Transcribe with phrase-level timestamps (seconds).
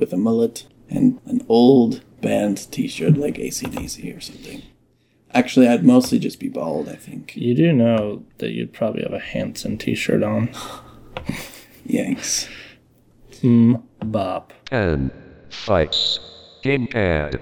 [0.00, 4.62] with a mullet and an old band t-shirt like ACDC or something.
[5.32, 7.36] Actually, I'd mostly just be bald, I think.
[7.36, 10.50] You do know that you'd probably have a Hanson t-shirt on.
[11.84, 12.48] Yanks.
[13.42, 14.52] Mm, bop.
[14.72, 15.10] and
[15.50, 16.18] fights.
[16.64, 17.40] Gamepad.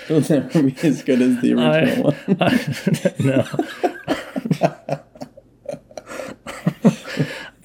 [0.07, 2.45] It'll never be as good as the original I-
[4.81, 5.01] one.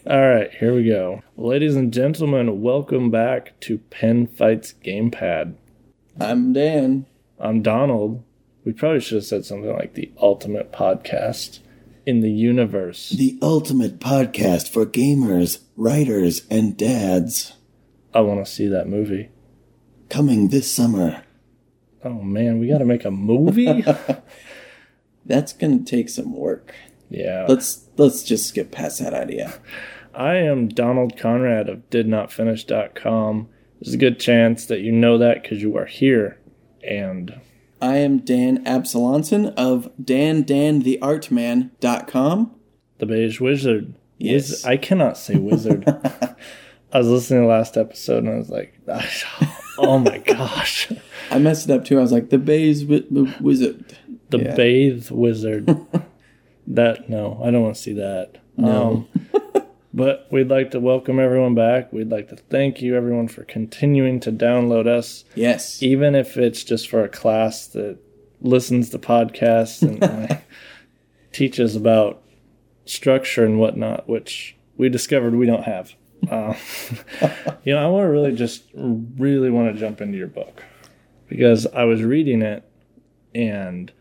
[0.11, 1.23] All right, here we go.
[1.37, 5.55] Ladies and gentlemen, welcome back to Pen Fights Gamepad.
[6.19, 7.05] I'm Dan.
[7.39, 8.25] I'm Donald.
[8.65, 11.59] We probably should have said something like the ultimate podcast
[12.07, 13.11] in the universe.
[13.11, 17.53] The ultimate podcast for gamers, writers, and dads.
[18.15, 19.29] I want to see that movie.
[20.09, 21.23] Coming this summer.
[22.05, 23.85] Oh man, we got to make a movie?
[25.27, 26.75] That's gonna take some work.
[27.11, 27.45] yeah.
[27.49, 29.55] Let's let's just skip past that idea.
[30.15, 33.49] I am Donald Conrad of didnotfinish.com.
[33.81, 36.39] There's a good chance that you know that because you are here.
[36.83, 37.41] And
[37.81, 42.55] I am Dan Absalonson of dandantheartman.com.
[42.99, 43.95] the Beige Wizard.
[44.19, 44.51] Yes.
[44.51, 45.85] Wiz- I cannot say wizard.
[46.93, 48.75] I was listening to the last episode and I was like,
[49.81, 50.91] oh my gosh.
[51.31, 51.99] I messed it up too.
[51.99, 53.97] I was like the Bays wi- wi- Wizard.
[54.31, 54.55] The Yeah.
[54.55, 55.69] Bathe Wizard.
[56.67, 58.37] that, no, I don't want to see that.
[58.57, 59.07] No.
[59.35, 61.93] Um, but we'd like to welcome everyone back.
[61.93, 65.25] We'd like to thank you, everyone, for continuing to download us.
[65.35, 65.83] Yes.
[65.83, 67.99] even if it's just for a class that
[68.41, 70.45] listens to podcasts and like,
[71.33, 72.23] teaches about
[72.85, 75.95] structure and whatnot, which we discovered we don't have.
[76.29, 76.55] Uh,
[77.65, 80.63] you know, I want to really just really want to jump into your book
[81.29, 82.65] because I was reading it
[83.35, 83.93] and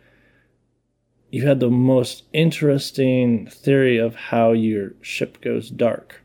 [1.31, 6.21] you had the most interesting theory of how your ship goes dark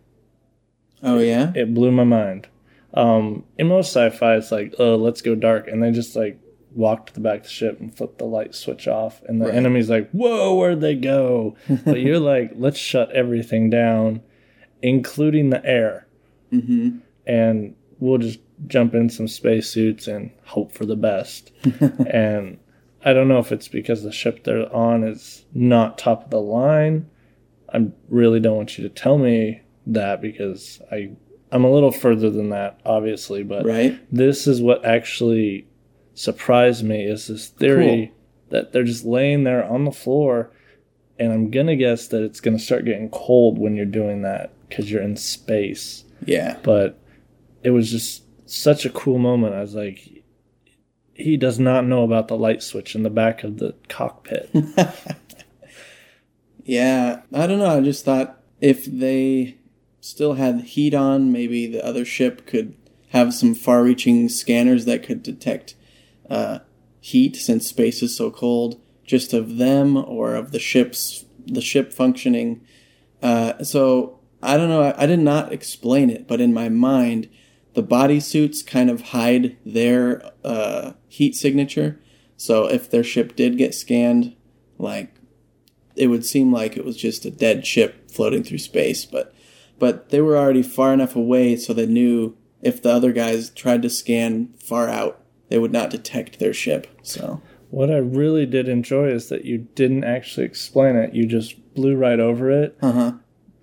[1.02, 1.52] Oh yeah.
[1.54, 2.48] it blew my mind.
[2.94, 6.40] Um, in most sci-fi, it's like, oh, let's go dark, and they just like
[6.74, 9.46] walk to the back of the ship and flip the light switch off, and the
[9.46, 9.54] Right.
[9.54, 11.56] enemy's like, whoa, where'd they go?
[11.84, 14.22] but you're like, let's shut everything down,
[14.84, 16.06] including the air,
[16.52, 16.98] Mm-hmm.
[17.26, 21.50] and we'll just jump in some spacesuits and hope for the best.
[22.06, 22.58] and
[23.04, 26.40] I don't know if it's because the ship they're on is not top of the
[26.40, 27.08] line.
[27.72, 31.10] I really don't want you to tell me that because I
[31.50, 33.98] I'm a little further than that, obviously, but Right.
[34.12, 35.66] this is what actually
[36.14, 38.12] surprised me is this theory
[38.50, 40.50] that they're just laying there on the floor
[41.18, 44.90] and I'm gonna guess that it's gonna start getting cold when you're doing that because
[44.90, 46.04] you're in space.
[46.24, 46.58] Yeah.
[46.62, 46.98] But
[47.62, 49.54] it was just such a cool moment.
[49.54, 50.24] I was like,
[51.14, 54.50] he does not know about the light switch in the back of the cockpit.
[56.64, 57.22] Yeah.
[57.32, 57.76] I don't know.
[57.76, 59.58] I just thought if they
[60.00, 62.74] still had heat on, maybe the other ship could
[63.10, 65.74] have some far-reaching scanners that could detect
[66.28, 66.60] uh,
[67.00, 71.92] heat since space is so cold, just of them or of the ships, the ship
[71.92, 72.60] functioning.
[73.22, 74.82] Uh, so I don't know.
[74.82, 77.28] I, I did not explain it, but in my mind,
[77.74, 82.00] the bodysuits kind of hide their uh, heat signature.
[82.36, 84.34] So if their ship did get scanned,
[84.78, 85.14] like
[85.96, 89.34] it would seem like it was just a dead ship floating through space, but
[89.78, 93.82] but they were already far enough away so they knew if the other guys tried
[93.82, 96.86] to scan far out, they would not detect their ship.
[97.02, 101.14] So what I really did enjoy is that you didn't actually explain it.
[101.14, 103.12] You just blew right over it uh huh.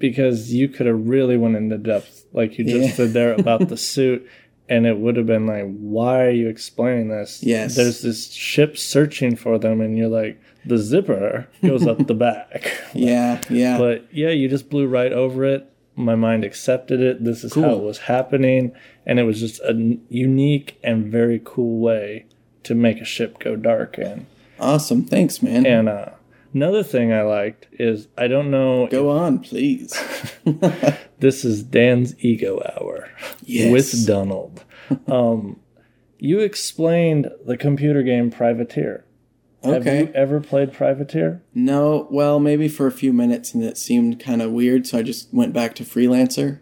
[0.02, 2.94] Because you could have really went into depth, like you just Yeah.
[2.94, 4.28] said there about the suit,
[4.68, 7.76] and it would have been like, "Why are you explaining this?" Yes.
[7.76, 12.74] there's this ship searching for them, and you're like, "The zipper goes up the back."
[12.94, 13.78] Yeah, yeah.
[13.78, 15.66] But yeah, you just blew right over it.
[15.96, 17.24] My mind accepted it.
[17.24, 18.72] This is how it was happening,
[19.06, 22.26] and it was just a unique and very cool way
[22.64, 23.98] to make a ship go dark.
[23.98, 24.26] And
[24.60, 25.04] awesome.
[25.06, 25.66] Thanks, man.
[25.66, 26.10] and uh,
[26.54, 28.88] another thing I liked is I don't know.
[28.88, 29.94] Go on, please.
[31.20, 33.08] This is Dan's ego hour
[33.44, 33.72] Yes.
[33.72, 34.64] with Donald.
[35.06, 35.60] um,
[36.18, 39.06] you explained the computer game Privateer.
[39.64, 39.98] Okay.
[39.98, 41.44] Have you ever played Privateer?
[41.54, 45.04] No, well, maybe for a few minutes, and it seemed kind of weird, so I
[45.04, 46.60] just went back to freelancer.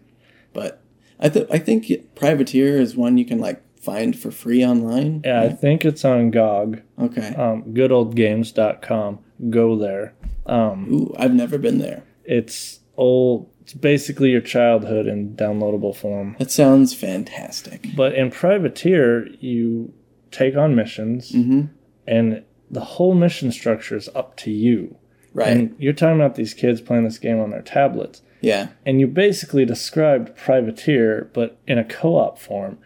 [0.52, 0.82] But
[1.18, 5.22] I th- I think Privateer is one you can like find for free online.
[5.24, 7.34] Yeah, I think it's on GOG, Okay.
[7.34, 9.20] um, goodoldgames.com.
[9.48, 10.14] Go there.
[10.46, 12.02] Um, Ooh, I've never been there.
[12.24, 13.48] it's old.
[13.62, 16.36] It's basically your childhood in downloadable form.
[16.38, 17.86] That sounds fantastic.
[17.96, 19.92] But in Privateer, you
[20.30, 21.62] take on missions, Mm-hmm.
[22.06, 24.96] and the whole mission structure is up to you.
[25.32, 25.48] Right.
[25.48, 28.22] And you're talking about these kids playing this game on their tablets.
[28.40, 28.68] yeah.
[28.84, 32.78] and you basically described privateer but in a co-op form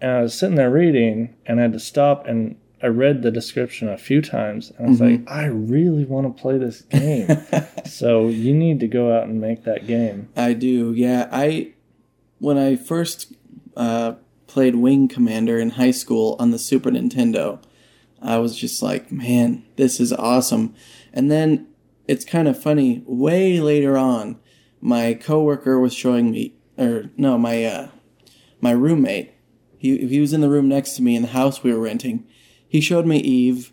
[0.00, 3.30] and i was sitting there reading and i had to stop and i read the
[3.30, 7.28] description a few times and i was like i really want to play this game
[7.84, 10.92] so you need to go out and make that game I do.
[10.92, 11.72] Yeah, I
[12.38, 13.32] when I first
[13.76, 14.14] uh,
[14.46, 17.62] played Wing Commander in high school on the Super Nintendo,
[18.20, 20.74] I was just like, man, this is awesome.
[21.12, 21.66] And then
[22.06, 23.02] it's kind of funny.
[23.06, 24.38] Way later on,
[24.80, 27.88] my coworker was showing me, or no, my uh,
[28.60, 29.32] my roommate.
[29.78, 32.26] He he was in the room next to me in the house we were renting.
[32.68, 33.72] He showed me Eve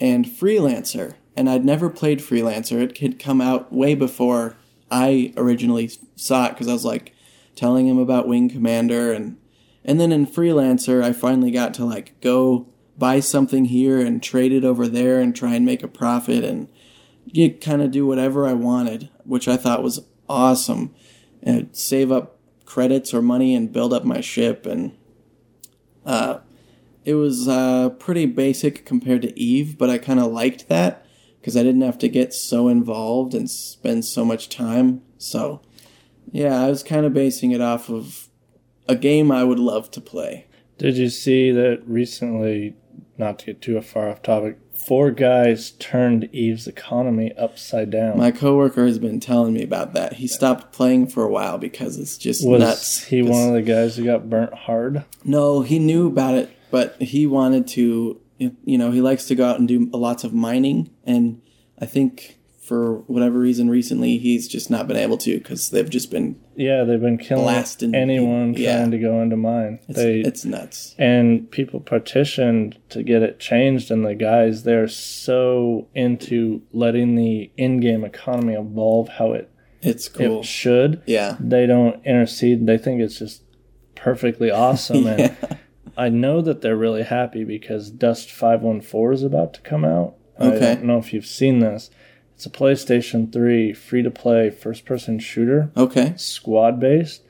[0.00, 2.80] and Freelancer, and I'd never played Freelancer.
[2.80, 4.56] It had come out way before
[4.90, 7.14] I originally saw it because I was like
[7.56, 9.38] telling him about Wing Commander and
[9.84, 12.66] and then in Freelancer I finally got to like go
[12.98, 16.68] buy something here and trade it over there and try and make a profit and
[17.24, 20.94] you kind of do whatever I wanted, which I thought was awesome.
[21.42, 24.96] And save up credits or money and build up my ship and
[26.04, 26.38] uh
[27.04, 31.06] it was uh, pretty basic compared to Eve, but I kind of liked that
[31.40, 35.02] because I didn't have to get so involved and spend so much time.
[35.18, 35.60] So,
[36.30, 38.28] yeah, I was kind of basing it off of
[38.88, 40.46] a game I would love to play.
[40.78, 42.74] did you see that recently
[43.18, 48.30] not to get too far off topic four guys turned eve's economy upside down My
[48.30, 50.14] coworker has been telling me about that.
[50.14, 53.04] He stopped playing for a while because it's just was nuts.
[53.04, 57.00] he one of the guys who got burnt hard No, he knew about it, but
[57.00, 58.20] he wanted to.
[58.38, 61.40] You know, he likes to go out and do lots of mining, and
[61.78, 66.10] I think for whatever reason recently he's just not been able to because they've just
[66.10, 66.40] been.
[66.56, 68.54] Yeah, they've been killing Blasting anyone.
[68.54, 68.78] Yeah.
[68.78, 69.78] trying to go into mine.
[69.88, 70.96] It's, They it's nuts.
[70.98, 77.52] and people petitioned to get it changed, and the guys they're so into letting the
[77.56, 79.48] in-game economy evolve how it
[79.82, 80.40] It's cool.
[80.40, 81.02] it should.
[81.06, 81.36] yeah.
[81.38, 82.66] They don't intercede.
[82.66, 83.42] They think it's just
[83.94, 85.56] perfectly awesome, and Yeah.
[85.96, 89.84] I know that they're really happy because Dust Five One Four is about to come
[89.84, 90.14] out.
[90.40, 90.56] Okay.
[90.72, 91.90] I don't know if you've seen this.
[92.34, 96.14] It's a PlayStation 3 free to play first person shooter Okay.
[96.16, 97.22] squad based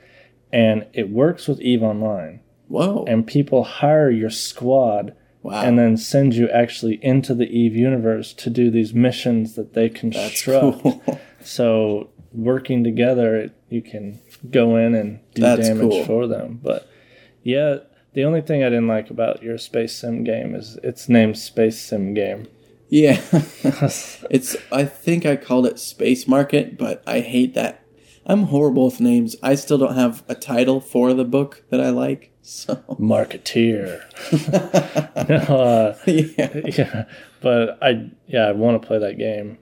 [0.53, 2.41] and it works with Eve Online.
[2.69, 3.05] Whoa.
[3.07, 5.63] And people hire your squad wow.
[5.63, 9.89] and then send you actually into the Eve universe to do these missions that they
[9.89, 10.83] That's construct.
[10.83, 11.03] cool.
[11.45, 16.05] So working together, it, you can go in and do That's damage cool.
[16.05, 16.61] for them.
[16.63, 16.89] But
[17.43, 17.79] yeah,
[18.15, 21.81] the only thing I didn't like about your space sim game is it's named Space
[21.81, 22.49] Sim Game.
[22.89, 23.21] yeah.
[24.31, 24.57] it's.
[24.71, 27.79] I think I called it Space Market, but I hate that.
[28.25, 29.35] I'm horrible with names.
[29.43, 32.31] I still don't have a title for the book that I like.
[32.43, 34.03] So Marketeer.
[35.29, 36.61] no, uh, yeah.
[36.77, 37.05] yeah,
[37.41, 39.59] but I yeah I want to play that game.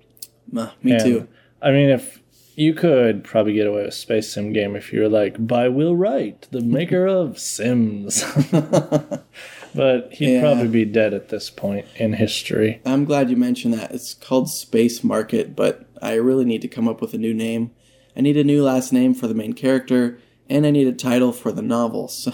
[0.57, 1.29] Uh, Me And, too.
[1.63, 2.21] I mean, if
[2.61, 6.47] you could probably get away with Space Sim Game if you're like by Will Wright,
[6.51, 8.23] the maker of Sims.
[9.75, 10.41] but he'd Yeah.
[10.41, 12.81] probably be dead at this point in history.
[12.85, 13.93] I'm glad you mentioned that.
[13.93, 17.71] It's called Space Market, but I really need to come up with a new name.
[18.17, 21.33] I need a new last name for the main character, and I need a title
[21.33, 22.09] for the novel.
[22.21, 22.33] So,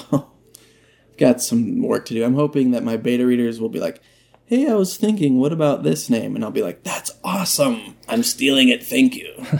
[1.11, 2.25] I've got some work to do.
[2.25, 4.03] I'm hoping that my beta readers will be like,
[4.47, 7.97] "Hey, I was thinking, what about this name?" And I'll be like, "That's awesome!
[8.09, 8.83] I'm stealing it.
[8.85, 9.33] Thank you."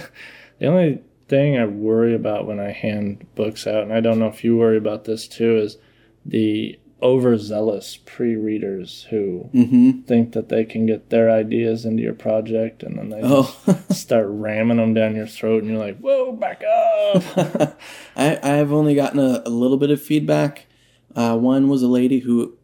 [0.59, 4.29] The only thing I worry about when I hand books out, and I don't know
[4.29, 5.79] if you worry about this too, is
[6.25, 10.01] the overzealous pre-readers who mm-hmm.
[10.03, 13.55] think that they can get their ideas into your project and then they Oh,
[13.91, 17.79] start ramming them down your throat and you're like whoa back up
[18.17, 20.67] I, I have only gotten a, a little bit of feedback.
[21.15, 22.57] Uh, one was a lady who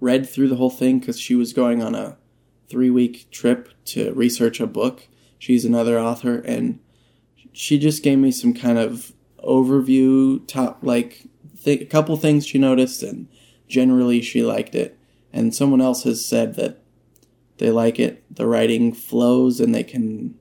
[0.00, 2.16] read through the whole thing because she was going on a
[2.68, 5.06] three week trip to research a book.
[5.38, 6.80] She's another author, and
[7.52, 9.12] she just gave me some kind of
[9.44, 11.24] overview, top like
[11.64, 13.28] th- a couple things she noticed, and
[13.66, 14.98] generally she liked it.
[15.32, 16.82] And someone else has said that
[17.58, 18.24] they like it.
[18.34, 20.34] The writing flows, and they can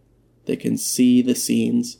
[0.45, 1.97] they can see the scenes.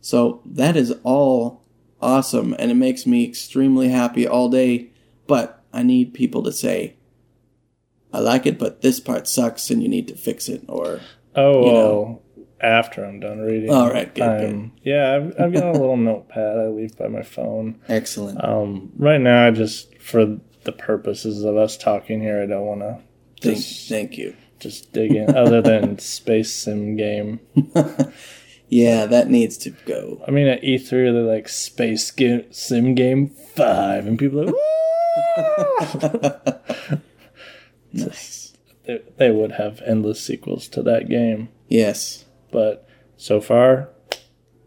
[0.00, 1.62] So that is all
[2.00, 4.90] awesome and it makes me extremely happy all day.
[5.26, 6.96] But I need people to say,
[8.12, 10.64] I like it, but this part sucks and you need to fix it.
[10.68, 11.00] Or,
[11.34, 12.22] Oh, You know.
[12.62, 13.70] After I'm done reading.
[13.70, 17.22] All right, good, I'm- Yeah, I've, I've got a little notepad I leave by my
[17.22, 17.80] phone.
[17.88, 18.42] excellent.
[18.42, 22.80] Um, right now, I just for the purposes of us talking here, I don't want
[22.82, 22.98] to
[23.40, 24.36] thank, thank you.
[24.60, 25.34] just dig in.
[25.34, 27.40] other than space sim game,
[28.68, 30.24] Yeah, that needs to go.
[30.26, 34.54] I mean, at E3 they're like space game, sim game five, and people are like,
[37.92, 38.54] Nice.
[38.86, 41.48] they, they would have endless sequels to that game.
[41.68, 42.24] Yes.
[42.52, 43.88] But so far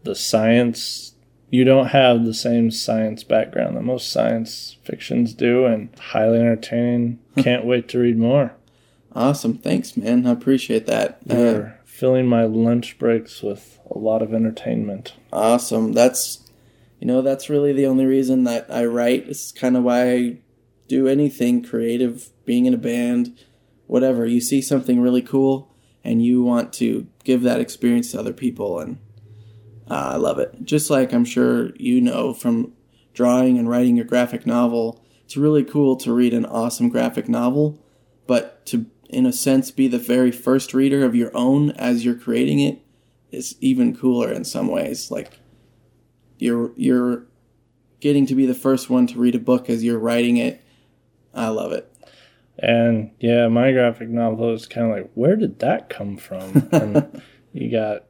[0.02, 1.14] the science
[1.48, 7.18] you don't have the same science background that most science fictions do and highly entertaining
[7.38, 8.52] can't wait to read more
[9.16, 9.56] Awesome.
[9.56, 10.26] Thanks, man.
[10.26, 11.20] I appreciate that.
[11.30, 15.92] Uh, you're filling my lunch breaks with a lot of entertainment awesome.
[15.92, 16.40] That's,
[17.00, 19.28] you know, that's really the only reason that I write.
[19.28, 20.38] It's kind of why I
[20.88, 23.38] do anything creative, being in a band,
[23.86, 24.26] whatever.
[24.26, 25.74] You see something really cool
[26.06, 28.98] and you want to give that experience to other people, and
[29.90, 30.64] uh, I love it.
[30.64, 32.72] Just like I'm sure you know from
[33.12, 37.82] drawing and writing your graphic novel, it's really cool to read an awesome graphic novel,
[38.26, 42.14] but to, in a sense, be the very first reader of your own as you're
[42.14, 42.80] creating it
[43.32, 45.10] is even cooler in some ways.
[45.10, 45.40] Like
[46.38, 47.24] you're you're
[47.98, 50.62] getting to be the first one to read a book as you're writing it.
[51.34, 51.92] I love it.
[52.66, 57.22] And yeah my graphic novel is kind of like where did that come from and
[57.52, 58.04] you got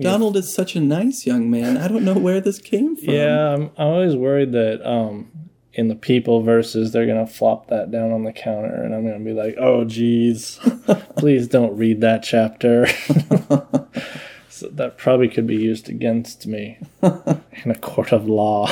[0.00, 1.76] Donald is such a nice young man.
[1.76, 3.14] I don't know where this came from.
[3.14, 5.30] yeah I'm, I'm always worried that um
[5.72, 9.18] in the people versus they're gonna flop that down on the counter and i'm gonna
[9.24, 10.58] be like oh geez
[11.16, 12.86] please don't read that chapter
[14.48, 18.68] so that probably could be used against me in a court of law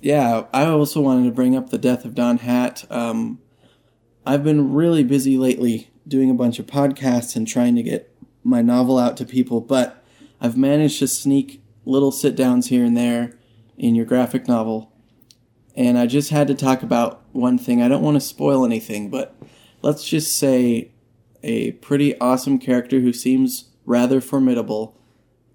[0.00, 2.84] Yeah, I also wanted to bring up the death of Don Hatt.
[2.88, 3.40] Um,
[4.28, 8.60] I've been really busy lately doing a bunch of podcasts and trying to get my
[8.60, 10.04] novel out to people, but
[10.38, 13.38] I've managed to sneak little sit downs here and there
[13.78, 14.92] in your graphic novel.
[15.74, 17.80] And I just had to talk about one thing.
[17.80, 19.34] I don't want to spoil anything, but
[19.80, 20.90] let's just say
[21.42, 24.94] a pretty awesome character who seems rather formidable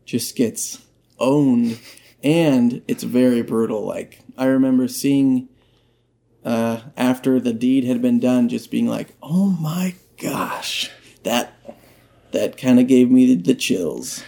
[0.03, 0.83] just gets
[1.19, 1.77] owned
[2.23, 5.47] and it's very brutal like i remember seeing
[6.45, 10.89] uh, after the deed had been done just being like oh my gosh
[11.23, 11.53] that
[12.33, 14.23] that kind of gave me the, the chills.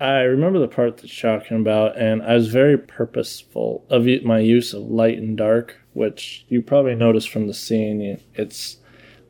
[0.00, 4.38] I remember the part that you're talking about, and I was very purposeful of my
[4.38, 8.20] use of light and dark, which you probably noticed from the scene.
[8.34, 8.76] It's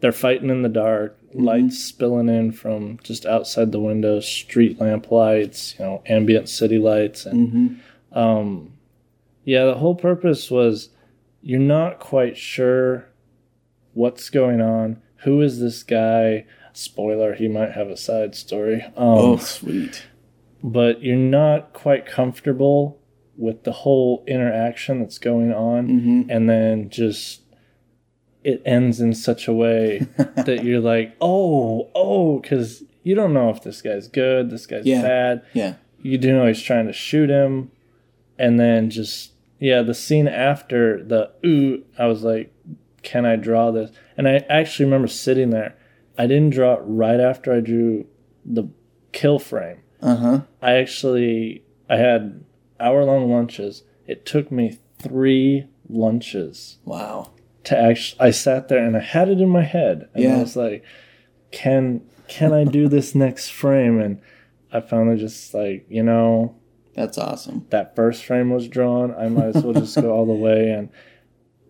[0.01, 5.11] they're fighting in the dark, lights spilling in from just outside the windows, street lamp
[5.11, 7.81] lights, you know, ambient city lights, and
[8.13, 8.75] um,
[9.45, 10.91] yeah, the whole purpose was
[11.43, 13.07] you're not quite sure
[13.95, 15.01] what's going on.
[15.25, 16.47] Who is this guy?
[16.73, 18.83] Spoiler: he might have a side story.
[18.83, 20.07] Um, oh sweet
[20.63, 22.99] but you're not quite comfortable
[23.37, 27.43] with the whole interaction that's going on hmm and then just
[28.43, 29.99] it ends in such a way
[30.35, 34.85] that you're like oh oh because you don't know if this guy's good this guy's
[34.85, 35.03] Yeah.
[35.03, 37.71] bad yeah you do know he's trying to shoot him
[38.37, 42.53] and then just yeah the scene after the ooh i was like
[43.03, 45.77] can i draw this and i actually remember sitting there
[46.17, 48.07] i didn't draw it right after i drew
[48.45, 48.69] the
[49.13, 52.45] kill frame uh-huh I actually I had
[52.81, 53.83] hour long lunches.
[54.07, 57.31] It took me three lunches wow
[57.65, 58.21] to actually.
[58.21, 60.85] I sat there and I had it in my head, and I was like,
[61.51, 64.21] "Can can I do this next frame?" And
[64.73, 66.55] I finally just like you know
[66.95, 69.15] that's awesome that first frame was drawn.
[69.15, 70.89] I might as well just go all the way and.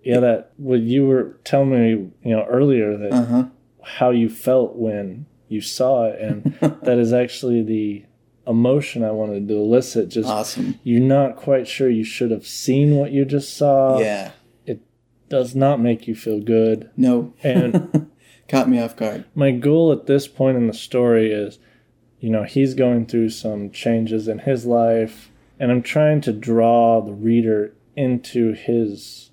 [0.04, 1.88] Yeah, that what you were telling me,
[2.22, 3.44] you know, earlier that uh-huh
[3.82, 6.44] how you felt when you saw it, and
[6.82, 8.04] that is actually the
[8.46, 10.08] emotion I wanted to elicit.
[10.08, 13.98] Just awesome you're not quite sure you should have seen what you just saw.
[13.98, 14.30] yeah
[14.66, 14.80] It
[15.28, 16.90] Does not make you feel good.
[16.96, 18.10] no And
[18.48, 21.58] caught me off guard my goal at this point in the story is,
[22.20, 27.00] you know, he's going through some changes in his life, and I'm trying to draw
[27.00, 29.30] the reader into his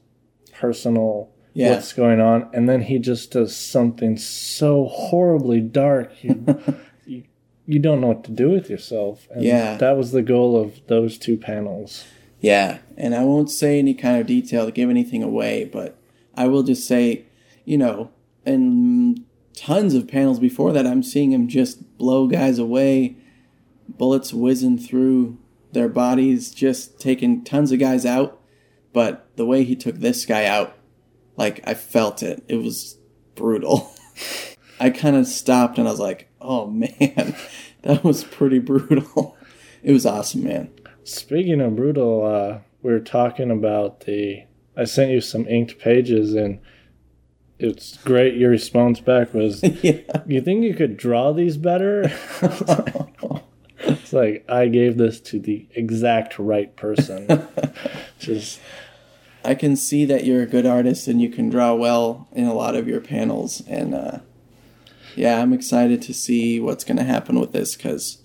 [0.54, 1.70] personal Yeah.
[1.72, 6.12] what's going on, and then he just does something so horribly dark.
[6.24, 6.44] You,
[7.06, 7.24] you,
[7.66, 9.28] you don't know what to do with yourself.
[9.32, 9.78] And Yeah.
[9.78, 12.04] that was the goal of those two panels.
[12.42, 15.96] Yeah, and I won't say any kind of detail to give anything away, but
[16.36, 17.24] I will just say,
[17.64, 18.10] you know,
[18.46, 19.24] in
[19.56, 23.16] tons of panels before that, I'm seeing him just blow guys away,
[23.88, 25.38] bullets whizzing through
[25.72, 28.42] their bodies, just taking tons of guys out.
[28.94, 30.78] But the way he took this guy out,
[31.38, 32.44] like I felt it.
[32.48, 32.98] It was
[33.36, 33.92] brutal.
[34.80, 37.36] I kind of stopped and I was like, "Oh man,
[37.84, 39.38] that was pretty brutal."
[39.84, 40.72] It was awesome, man.
[41.04, 44.46] Speaking of brutal, uh, we were talking about the.
[44.78, 46.60] I sent you some inked pages, and
[47.58, 48.36] it's great.
[48.36, 50.02] Your response back was, yeah.
[50.26, 52.12] "You think you could draw these better?"
[53.80, 57.48] it's like I gave this to the exact right person.
[58.20, 58.60] Just
[59.44, 62.54] I can see that you're a good artist and you can draw well in a
[62.54, 63.62] lot of your panels.
[63.68, 64.20] And uh,
[65.16, 68.22] yeah, I'm excited to see what's going to happen with this because,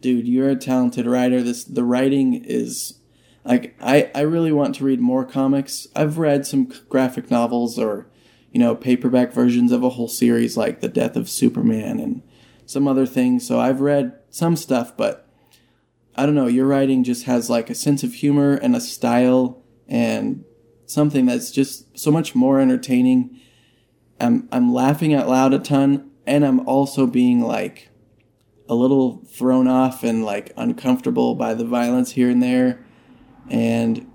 [0.00, 1.42] dude, you're a talented writer.
[1.42, 3.00] This the writing is
[3.44, 5.88] like I I really want to read more comics.
[5.96, 8.06] I've read some graphic novels or
[8.52, 12.22] you know paperback versions of a whole series like The Death of Superman and
[12.66, 13.46] some other things.
[13.46, 15.28] So I've read some stuff, but
[16.14, 16.46] I don't know.
[16.46, 20.44] Your writing just has like a sense of humor and a style and
[20.86, 23.40] something that's just so much more entertaining.
[24.20, 27.90] I'm I'm laughing out loud a ton, and I'm also being like
[28.68, 32.84] a little thrown off and like uncomfortable by the violence here and there,
[33.48, 34.10] and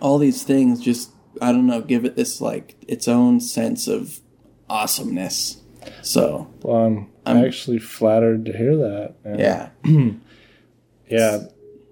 [0.00, 4.20] all these things just I don't know give it this like its own sense of
[4.68, 5.60] awesomeness.
[6.02, 9.14] So well, I'm, I'm- actually flattered to hear that.
[9.24, 9.70] and- yeah,
[11.08, 11.44] yeah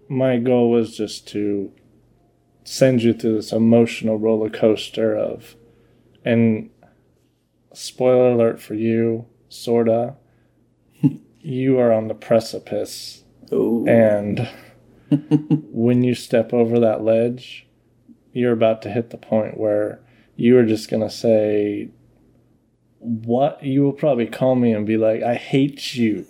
[0.08, 1.72] my goal was just to
[2.64, 5.56] send you through this emotional roller coaster of
[6.24, 6.70] and
[7.72, 10.14] spoiler alert for you sorta
[11.40, 14.48] you are on the precipice oh and
[15.72, 17.66] when you step over that ledge
[18.32, 20.00] you're about to hit the point where
[20.36, 21.88] you are just going to say
[22.98, 26.24] what you will probably call me and be like i hate you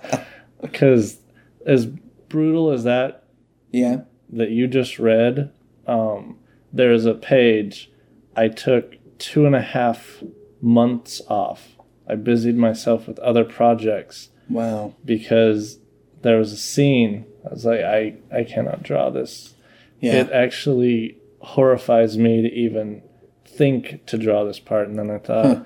[0.60, 1.18] because
[1.64, 3.24] as brutal as that
[3.70, 4.00] yeah,
[4.30, 5.52] that you just read,
[5.86, 6.38] um,
[6.72, 7.90] there is a page
[8.36, 10.22] I took two and a half
[10.60, 11.76] months off.
[12.08, 15.78] I busied myself with other projects wow, because
[16.22, 17.26] there was a scene.
[17.44, 19.54] I was like, I, I cannot draw this.
[20.00, 23.02] yeah, It actually horrifies me to even
[23.46, 24.88] think to draw this part.
[24.88, 25.64] And then I thought, Huh.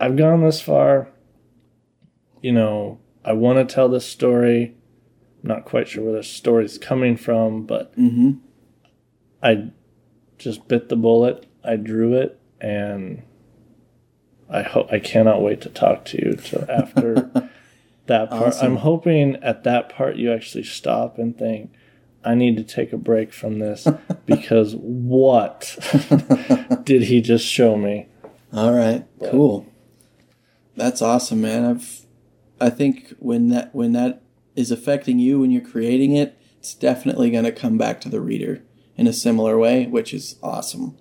[0.00, 1.08] I've gone this far.
[2.42, 4.76] You know, I want to tell this story.
[5.42, 8.32] I'm not quite sure where this story's coming from, but mm-hmm.
[9.42, 9.70] I
[10.38, 11.46] just bit the bullet.
[11.64, 13.22] I drew it, and
[14.48, 17.14] I hope I cannot wait to talk to you to after
[18.06, 18.48] that part.
[18.48, 18.72] Awesome.
[18.72, 21.72] I'm hoping at that part you actually stop and think,
[22.26, 23.86] I need to take a break from this
[24.26, 25.78] because what
[26.84, 28.08] did he just show me?
[28.52, 29.66] All right, cool.
[30.76, 31.64] That's awesome, man.
[31.64, 32.06] I've
[32.60, 34.22] I think when that when that
[34.54, 38.20] is affecting you when you're creating it, it's definitely going to come back to the
[38.20, 38.62] reader
[38.96, 40.96] in a similar way, which is awesome.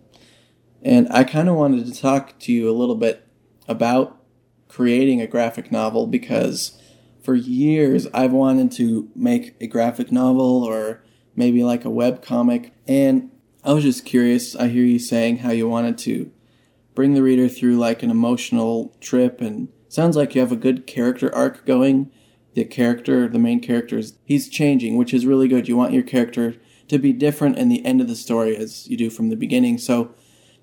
[0.81, 3.27] And I kind of wanted to talk to you a little bit
[3.67, 4.21] about
[4.67, 6.79] creating a graphic novel because
[7.23, 11.01] for years I've wanted to make a graphic novel or
[11.35, 12.73] maybe like a web comic.
[12.87, 13.31] And
[13.63, 14.55] I was just curious.
[14.55, 16.31] I hear you saying how you wanted to
[16.93, 20.87] bring the reader through like an emotional trip and sounds like you have a good
[20.87, 22.11] character arc going.
[22.53, 25.67] The character the main character is he's changing which is really good.
[25.67, 26.55] You want your character
[26.87, 29.77] to be different in the end of the story as you do from the beginning.
[29.77, 30.13] So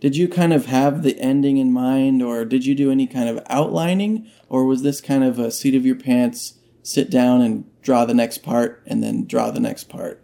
[0.01, 3.29] did you kind of have the ending in mind or did you do any kind
[3.29, 4.27] of outlining?
[4.49, 8.15] Or was this kind of a seat of your pants sit down and draw the
[8.15, 10.22] next part and then draw the next part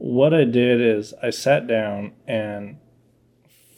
[0.00, 2.78] What I did is I sat down and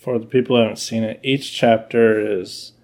[0.00, 2.74] for the people who haven't seen it, each chapter is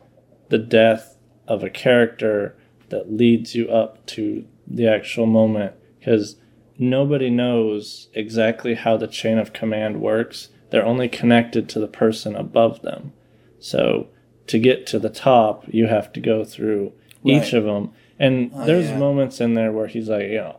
[0.49, 2.57] the death of a character
[2.89, 6.35] that leads you up to the actual moment because
[6.79, 10.49] nobody knows exactly how the chain of command works.
[10.71, 13.13] They're only connected to the person above them.
[13.61, 14.09] So
[14.49, 17.93] to get to the top, you have to go through each of them.
[18.19, 18.99] And Oh, there's yeah.
[18.99, 20.57] moments in there where he's like, you know,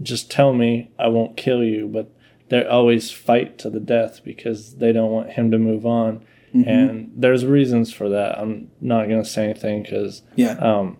[0.00, 1.86] just tell me, I won't kill you.
[1.88, 2.10] But
[2.52, 6.22] they always fight to the death because they don't want him to move on.
[6.54, 6.68] Mm-hmm.
[6.68, 8.38] And there's reasons for that.
[8.38, 10.98] I'm not going to say anything because yeah um,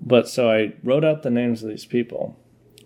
[0.00, 2.38] but so I wrote out the names of these people,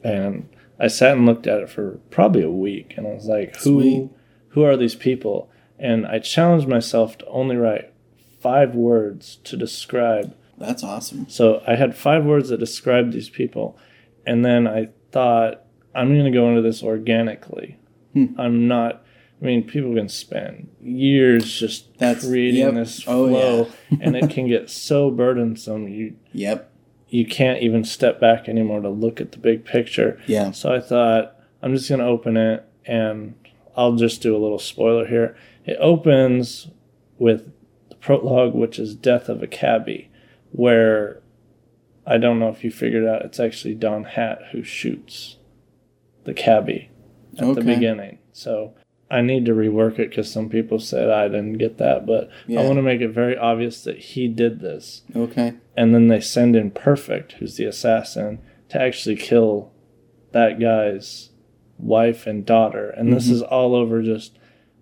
[0.02, 3.56] and I sat and looked at it for probably a week, and I was like,
[3.56, 4.10] "Who, Sweet.
[4.50, 7.92] who are these people?" And I challenged myself to only write
[8.40, 10.34] five words to describe.
[10.56, 13.76] that's awesome So I had five words that described these people,
[14.26, 17.76] and then I thought I'm going to go into this organically.
[18.14, 18.26] Hmm.
[18.38, 19.04] I'm not.
[19.42, 22.74] I mean, people can spend years just That's- creating yep.
[22.74, 23.68] this Oh, flow,
[24.00, 25.88] and it can get so burdensome.
[25.88, 26.70] You yep
[27.08, 30.20] you can't even step back anymore to look at the big picture.
[30.28, 33.34] yeah So I thought I'm just going to open it and
[33.76, 35.34] I'll just do a little spoiler here.
[35.64, 36.68] It opens
[37.18, 37.50] with
[37.88, 40.08] the prologue, which is Death of a Cabbie.
[40.52, 41.20] where
[42.06, 45.36] I don't know if you figured out it's actually Don Hat who shoots
[46.24, 46.90] the cabbie
[47.40, 48.18] at the beginning.
[48.32, 48.74] So
[49.10, 52.60] I need to rework it because some people said I didn't get that, but Yeah.
[52.60, 55.02] I want to make it very obvious that he did this.
[55.16, 55.54] Okay.
[55.76, 59.72] And then they send in Perfect, who's the assassin, to actually kill
[60.32, 61.30] that guy's
[61.78, 62.90] wife and daughter.
[62.90, 64.38] And this is all over just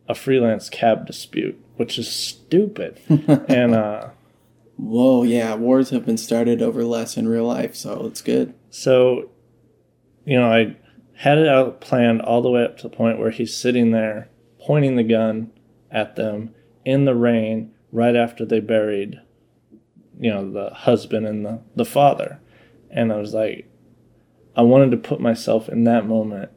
[0.08, 3.00] a freelance cab dispute, which is stupid.
[3.08, 4.08] and uh,
[4.76, 8.54] Whoa, yeah, wars have been started over less in real life, so it's good.
[8.70, 9.30] so,
[10.24, 10.76] you know, I
[11.18, 14.28] had it out planned all the way up to the point where he's sitting there
[14.60, 15.50] pointing the gun
[15.90, 16.54] at them
[16.84, 19.20] in the rain right after they buried,
[20.20, 22.38] you know, the husband and the, the father.
[22.90, 23.68] And I was like,
[24.54, 26.52] I wanted to put myself in that moment.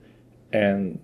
[0.54, 1.00] And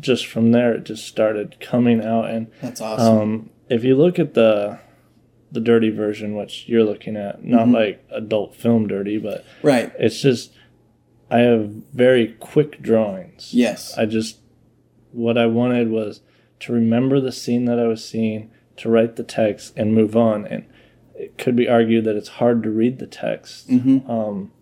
[0.00, 2.30] just from there, it just started coming out.
[2.30, 3.18] And That's awesome.
[3.18, 4.78] um, if you look at the
[5.50, 9.92] the dirty version, which you're looking at, not like adult film dirty, but right.
[9.98, 10.50] it's just
[11.32, 13.54] I have very quick drawings.
[13.54, 13.96] Yes.
[13.96, 14.38] I just
[15.12, 16.20] what I wanted was
[16.60, 20.46] to remember the scene that I was seeing, to write the text and move on.
[20.46, 20.64] And
[21.14, 23.68] it could be argued that it's hard to read the text.
[23.68, 24.08] Mhm.
[24.08, 24.52] Um,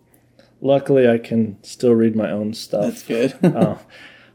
[0.61, 2.83] luckily, I can still read my own stuff.
[2.83, 3.33] That's good.
[3.55, 3.77] uh,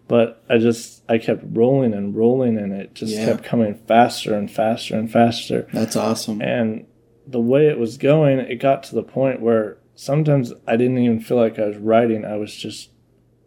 [0.09, 3.27] but I just I kept rolling and rolling, and it just Yeah.
[3.27, 5.67] kept coming faster and faster and faster.
[5.73, 6.41] That's awesome.
[6.43, 6.87] And
[7.27, 11.19] the way it was going, it got to the point where sometimes I didn't even
[11.21, 12.25] feel like I was writing.
[12.25, 12.91] I was just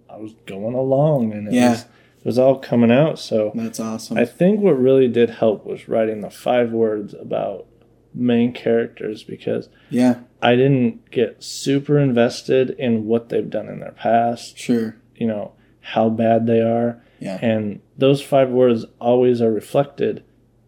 [0.10, 1.70] I was going along, and it Yeah.
[1.72, 3.18] was it was all coming out.
[3.20, 4.18] So That's awesome.
[4.18, 7.66] I think what really did help was writing the five words about
[8.14, 13.92] main characters because yeah, I didn't get super invested in what they've done in their
[13.92, 14.58] past.
[14.58, 14.96] sure.
[15.16, 17.02] You know how bad they are.
[17.20, 17.38] Yeah.
[17.42, 20.24] And those five words always are reflected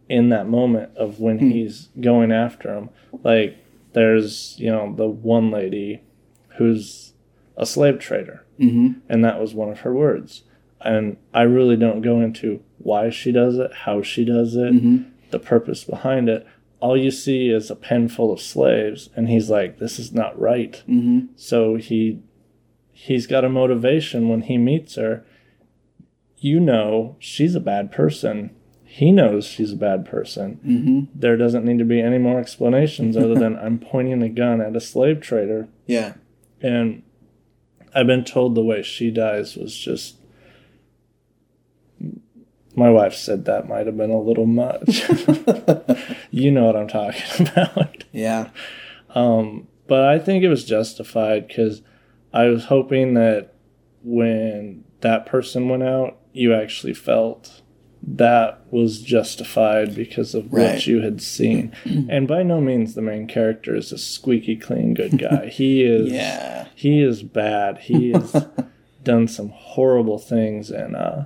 [0.10, 1.50] in that moment of when Hmm.
[1.50, 2.90] he's going after him.
[3.24, 3.58] Like
[3.94, 6.02] there's, you know, the one lady
[6.58, 7.14] who's
[7.58, 9.00] a slave trader, Mm-hmm.
[9.10, 10.44] and that was one of her words.
[10.82, 15.04] And I really don't go into why she does it, how she does it, Mm-hmm.
[15.32, 16.46] the purpose behind it.
[16.80, 20.40] All you see is a pen full of slaves, and he's like, "This is not
[20.40, 21.28] right." Mm-hmm.
[21.36, 22.22] So he
[22.92, 25.24] he's got a motivation when he meets her.
[26.38, 28.56] You know she's a bad person.
[28.94, 30.60] He knows she's a bad person.
[30.66, 31.18] Mm-hmm.
[31.18, 34.76] There doesn't need to be any more explanations other than I'm pointing a gun at
[34.76, 35.70] a slave trader.
[35.86, 36.16] Yeah.
[36.60, 37.02] And
[37.96, 40.18] I've been told the way she dies was just.
[42.76, 45.10] My wife said that might have been a little much.
[46.30, 48.04] you know what I'm talking about.
[48.12, 48.50] Yeah.
[49.16, 51.82] Um, but I think it was justified because
[52.34, 53.54] I was hoping that
[54.04, 57.61] when that person went out, you actually felt
[58.04, 60.74] that was justified because of Right.
[60.74, 61.72] what you had seen.
[62.10, 65.48] and by no means the main character is a squeaky clean good guy.
[65.54, 66.68] He is Yeah.
[66.76, 67.78] he is bad.
[67.80, 68.48] He has
[69.04, 71.24] done some horrible things and uh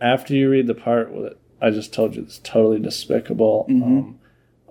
[0.00, 3.66] after you read the part with it, I just told you it's totally despicable.
[3.68, 4.18] Um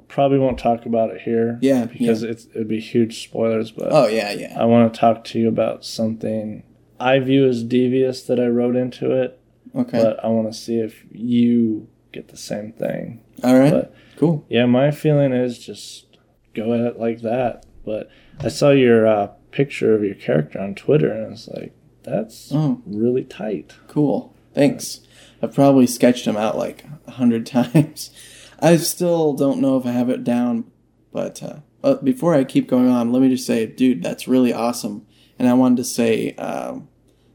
[0.09, 1.53] probably won't talk about it here.
[1.53, 1.65] Mm-hmm.
[1.65, 4.55] Yeah, Because it's it'd be huge spoilers, but Oh yeah, yeah.
[4.61, 6.63] I want to talk to you about something
[6.99, 9.39] I view as devious that I wrote into it,
[9.75, 10.01] Okay.
[10.03, 13.21] but I want to see if you get the same thing.
[13.43, 13.71] All right.
[13.71, 14.45] But cool.
[14.49, 16.17] yeah, my feeling is just
[16.53, 17.65] go at it like that.
[17.85, 18.09] But
[18.39, 22.51] I saw your uh, picture of your character on Twitter, and I was like, that's
[22.53, 22.81] Oh.
[22.85, 23.73] really tight.
[23.87, 24.33] Cool.
[24.53, 25.01] Thanks.
[25.41, 28.11] I've probably sketched him out like a hundred times.
[28.59, 30.65] I still don't know if I have it down,
[31.11, 34.53] but uh, but before I keep going on, let me just say, dude, that's really
[34.53, 35.05] awesome.
[35.37, 36.87] And I wanted to say, um,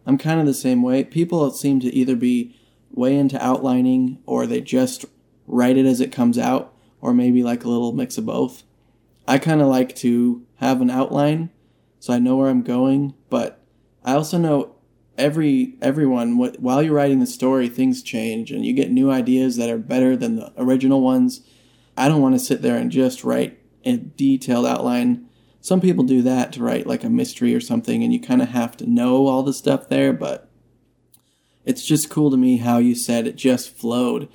[0.09, 1.05] I'm kind of the same way.
[1.05, 2.57] People seem to either be
[2.91, 5.05] way into outlining, or they just
[5.47, 8.63] write it as it comes out, or maybe like a little mix of both.
[9.29, 11.51] I kind of like to have an outline,
[12.01, 13.63] so I know where I'm going, but
[14.03, 14.77] I also know
[15.19, 19.57] every everyone wh- while you're writing the story things change and you get new ideas
[19.57, 21.41] that are better than the original ones
[21.97, 25.28] i don't want to sit there and just write a detailed outline
[25.69, 28.49] some people do that to write like a mystery or something and you kind of
[28.49, 30.49] have to know all the stuff there but
[31.65, 34.29] it's just cool to me how you said it just flowed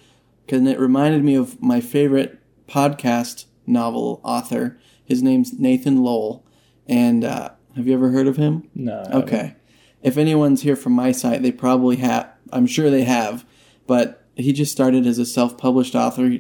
[0.46, 6.46] because it reminded me of my favorite podcast novel author his name's nathan lowell
[6.88, 9.04] and uh, have you ever heard of him No.
[9.12, 9.56] Okay.
[10.04, 12.30] If anyone's here from my site, they probably have.
[12.52, 13.46] I'm sure they have.
[13.88, 16.39] But he just started as a self published author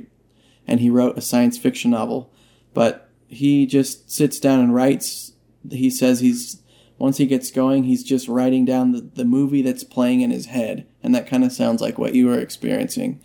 [0.67, 2.31] and he wrote a science fiction novel.
[2.73, 3.02] But
[3.33, 5.33] he just sits down and writes.
[5.69, 6.59] He says he's.
[6.99, 10.45] Once he gets going, he's just writing down the, the movie that's playing in his
[10.45, 10.87] head.
[11.01, 13.19] And that kind of sounds like what you were experiencing.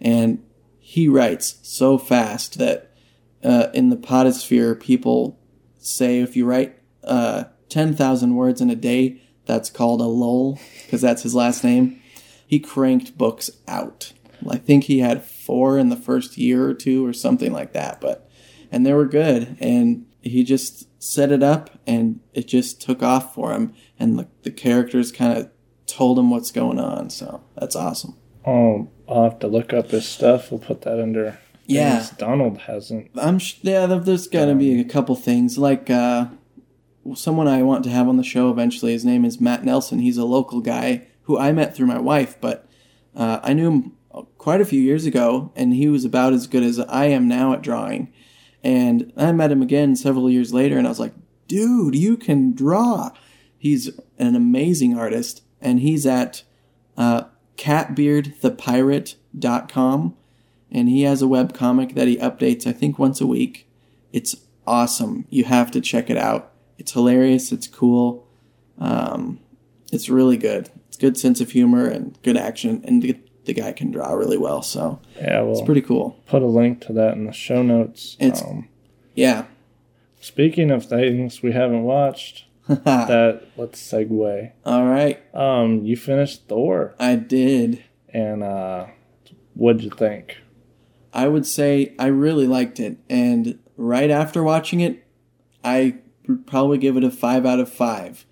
[0.00, 0.44] And
[0.80, 2.90] he writes so fast that
[3.42, 5.38] uh, in the podosphere, people
[5.78, 11.00] say if you write uh, 10,000 words in a day, that's called a Lowell because
[11.00, 12.02] that's his last name.
[12.46, 14.12] He cranked books out.
[14.48, 18.00] I think he had four in the first year or two or something like that,
[18.00, 18.28] but
[18.72, 23.34] and they were good and he just set it up and it just took off
[23.34, 25.50] for him and the, the characters kind of
[25.86, 27.10] told him what's going on.
[27.10, 28.16] So that's awesome.
[28.46, 30.50] Oh, I'll have to look up his stuff.
[30.50, 31.38] We'll put that under.
[31.66, 32.06] Yeah.
[32.18, 33.10] Donald hasn't.
[33.16, 33.86] I'm sh- yeah.
[33.86, 36.26] there- There's got to be a couple things like uh,
[37.14, 38.92] someone I want to have on the show eventually.
[38.92, 39.98] His name is Matt Nelson.
[39.98, 42.68] He's a local guy who I met through my wife, but
[43.14, 43.92] uh, I knew him
[44.38, 47.52] quite a few years ago, and he was about as good as I am now
[47.52, 48.12] at drawing.
[48.62, 51.14] And I met him again several years later, and I was like,
[51.48, 53.10] "Dude, you can draw."
[53.58, 56.44] He's an amazing artist, and he's at
[56.96, 57.24] uh,
[57.56, 60.16] catbeardthepirate.com
[60.72, 63.68] and he has a web comic that he updates I think once a week.
[64.12, 64.34] It's
[64.66, 65.26] awesome.
[65.28, 66.52] You have to check it out.
[66.78, 67.52] It's hilarious.
[67.52, 68.26] It's cool.
[68.78, 69.38] Um,
[69.92, 70.70] it's really good.
[70.88, 74.62] It's good sense of humor and good action, and the guy can draw really well.
[74.62, 76.16] So Yeah, we'll it's pretty cool.
[76.26, 78.16] put a link to that in the show notes.
[78.20, 78.68] It's- um,
[79.14, 79.44] Yeah.
[80.20, 84.52] speaking of things we haven't watched, that let's segue.
[84.64, 85.20] All right.
[85.34, 87.82] Um, you finished Thor, I did.
[88.14, 88.86] and uh,
[89.54, 90.36] what'd you think?
[91.12, 95.04] I would say I really liked it, and right after watching it,
[95.64, 95.96] I
[96.28, 98.24] would probably give it a five out of five.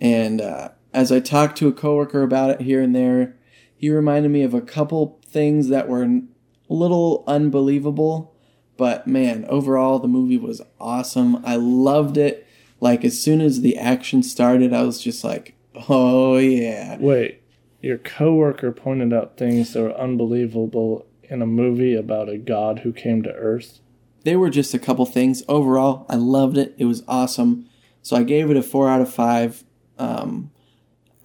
[0.00, 3.36] And uh, as I talked to a coworker about it here and there,
[3.80, 6.20] he reminded me of a couple things that were a
[6.68, 8.36] little unbelievable.
[8.76, 11.42] But man, overall, the movie was awesome.
[11.46, 12.46] I loved it.
[12.78, 15.54] Like as soon as the action started, I was just like,
[15.88, 17.40] "Oh yeah!" Wait,
[17.80, 22.92] your coworker pointed out things that were unbelievable in a movie about a god who
[22.92, 23.80] came to Earth.
[24.24, 25.42] they were just a couple things.
[25.48, 26.74] Overall, I loved it.
[26.76, 27.66] It was awesome.
[28.02, 29.64] So I gave it a four out of five.
[29.98, 30.50] Um,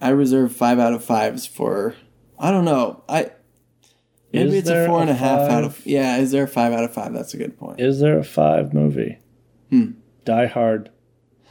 [0.00, 1.96] I reserve five out of fives for.
[2.38, 3.02] I don't know.
[3.08, 3.30] I
[4.32, 5.84] maybe Is it's a four and a a half out of.
[5.86, 7.12] Yeah, is there a five out of five?
[7.12, 7.80] That's a good point.
[7.80, 9.18] Is there a five movie?
[9.70, 9.92] Hmm.
[10.24, 10.90] Die Hard.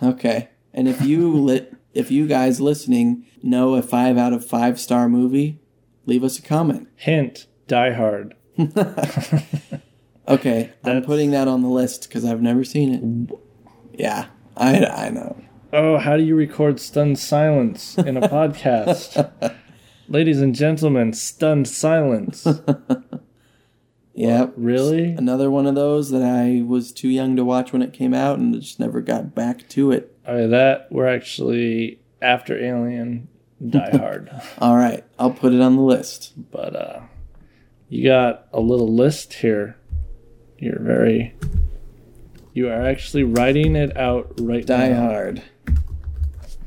[0.02, 4.80] Okay, and if you lit, if you guys listening know a five out of five
[4.80, 5.60] star movie,
[6.06, 6.88] leave us a comment.
[6.96, 8.36] Hint: Die Hard.
[10.28, 13.40] Okay, I'm putting that on the list because I've never seen it.
[14.00, 14.26] Yeah,
[14.58, 15.40] I I know.
[15.72, 19.56] Oh, how do you record stunned silence in a podcast?
[20.08, 22.48] Ladies and gentlemen, stunned silence.
[24.18, 24.54] Yep.
[24.56, 25.12] Really?
[25.12, 28.40] Another one of those that I was too young to watch when it came out
[28.40, 30.18] and just never got back to it.
[30.26, 33.28] Okay, that we're actually after Alien,
[33.70, 34.32] Die Hard.
[34.58, 36.32] All right, I'll put it on the list.
[36.50, 37.02] but uh,
[37.90, 39.76] you got a little list here.
[40.60, 41.36] You're very.
[42.54, 45.10] You are actually writing it out right Die now.
[45.10, 45.44] Hard.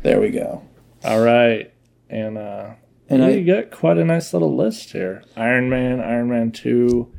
[0.02, 0.62] There we go.
[1.02, 1.72] All right,
[2.10, 2.72] and uh,
[3.08, 5.22] And yeah, I- you got quite a nice little list here.
[5.36, 7.12] Iron Man, Iron Man Two.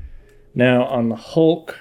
[0.56, 1.80] Now on the Hulk,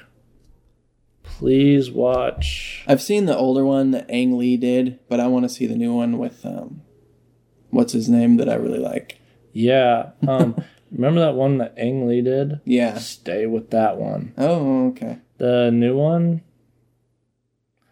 [1.22, 2.84] please watch.
[2.86, 5.76] I've seen the older one that Ang Lee did, but I want to see the
[5.76, 6.82] new one with um,
[7.70, 9.18] what's his name that I really like.
[9.52, 10.56] Yeah, um,
[10.90, 12.60] remember that one that Ang Lee did?
[12.64, 12.98] Yeah.
[12.98, 14.32] Stay with that one.
[14.38, 15.18] Oh, okay.
[15.38, 16.42] The new one,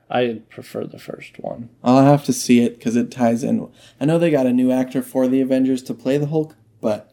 [0.09, 1.69] I prefer the first one.
[1.83, 3.69] I'll have to see it because it ties in.
[4.01, 7.13] I know they got a new actor for the Avengers to play the Hulk, but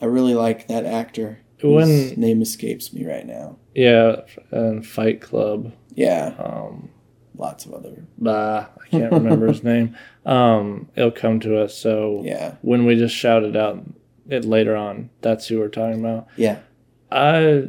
[0.00, 1.38] I really like that actor.
[1.62, 3.56] When- whose name escapes me right now.
[3.74, 5.72] Yeah, and Fight Club.
[5.94, 6.90] Yeah, Um,
[7.36, 8.04] lots of other.
[8.18, 9.96] bah, I can't remember his name.
[10.26, 11.74] Um, it'll come to us.
[11.76, 13.82] So Yeah, when we just shouted out
[14.28, 16.26] it later on, that's who we're talking about.
[16.36, 16.58] yeah.
[17.10, 17.68] I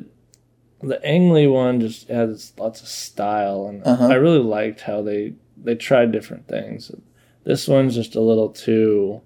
[0.81, 4.07] the Ang Lee one just has lots of style, and Uh-huh.
[4.07, 6.91] I really liked how they they tried different things.
[7.43, 9.21] This one's just a little too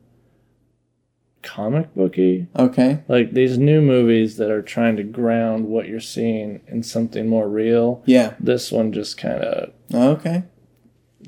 [1.41, 2.47] comic booky.
[2.57, 3.01] Okay.
[3.07, 7.47] Like these new movies that are trying to ground what you're seeing in something more
[7.47, 8.03] real.
[8.05, 8.33] Yeah.
[8.39, 10.43] This one just kind of Okay.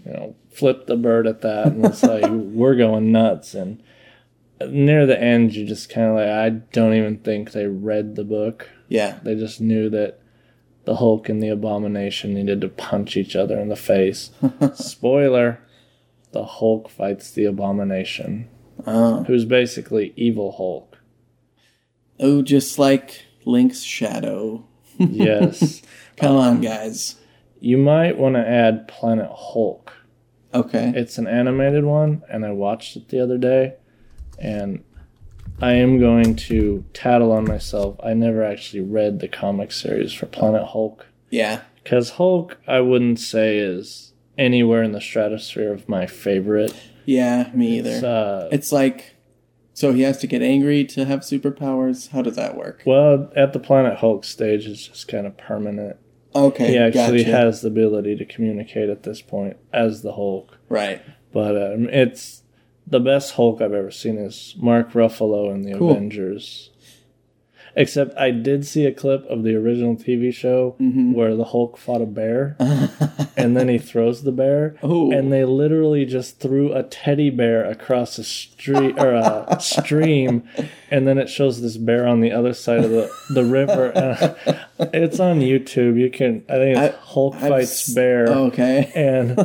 [0.06, 3.82] you know, flipped the bird at that and it's like we're going nuts and
[4.68, 8.26] near the end you just kind of like I don't even think they read the
[8.26, 8.70] book.
[8.92, 9.20] Yeah.
[9.24, 10.20] They just knew that
[10.84, 14.32] the Hulk and the Abomination needed to punch each other in the face.
[14.74, 15.60] Spoiler:
[16.34, 18.50] the Hulk fights the Abomination,
[18.86, 19.24] Oh.
[19.24, 20.98] who's basically evil Hulk.
[22.20, 24.66] Oh, just like Link's shadow.
[24.98, 25.82] Yes.
[26.18, 27.16] Come on, um, guys.
[27.62, 29.94] You might want to add Planet Hulk.
[30.54, 30.92] Okay.
[30.96, 33.76] It's an animated one, and I watched it the other day,
[34.38, 34.84] and
[35.62, 37.96] I am going to tattle on myself.
[38.04, 41.62] I never actually read the comic series for Planet Hulk Yeah.
[41.84, 46.74] because Hulk, I wouldn't say is anywhere in the stratosphere of my favorite.
[47.06, 47.92] Yeah, me either.
[47.92, 49.16] It's, uh, It's like,
[49.74, 52.10] so he has to get angry to have superpowers.
[52.10, 52.82] How does that work?
[52.86, 55.98] well, at the Planet Hulk stage, it's just kind of permanent.
[56.34, 57.38] Okay, He actually gotcha.
[57.38, 60.58] has the ability to communicate at this point as the Hulk.
[60.70, 61.02] right.
[61.34, 62.41] But um, it's
[62.88, 65.92] the best Hulk I've ever seen is Mark Ruffalo in the Cool.
[65.92, 66.70] Avengers.
[67.74, 71.14] Except I did see a clip of the original TV show Mm-hmm.
[71.14, 72.58] where the Hulk fought a bear
[73.38, 74.76] and then he throws the bear.
[74.84, 75.10] Oh.
[75.14, 80.44] And they literally just threw a teddy bear across a street or a stream,
[80.90, 84.36] and then it shows this bear on the other side of the, the river.
[84.94, 85.98] It's on YouTube.
[85.98, 88.92] You can I think it's I- Hulk I've fights bear Okay.
[88.96, 89.40] and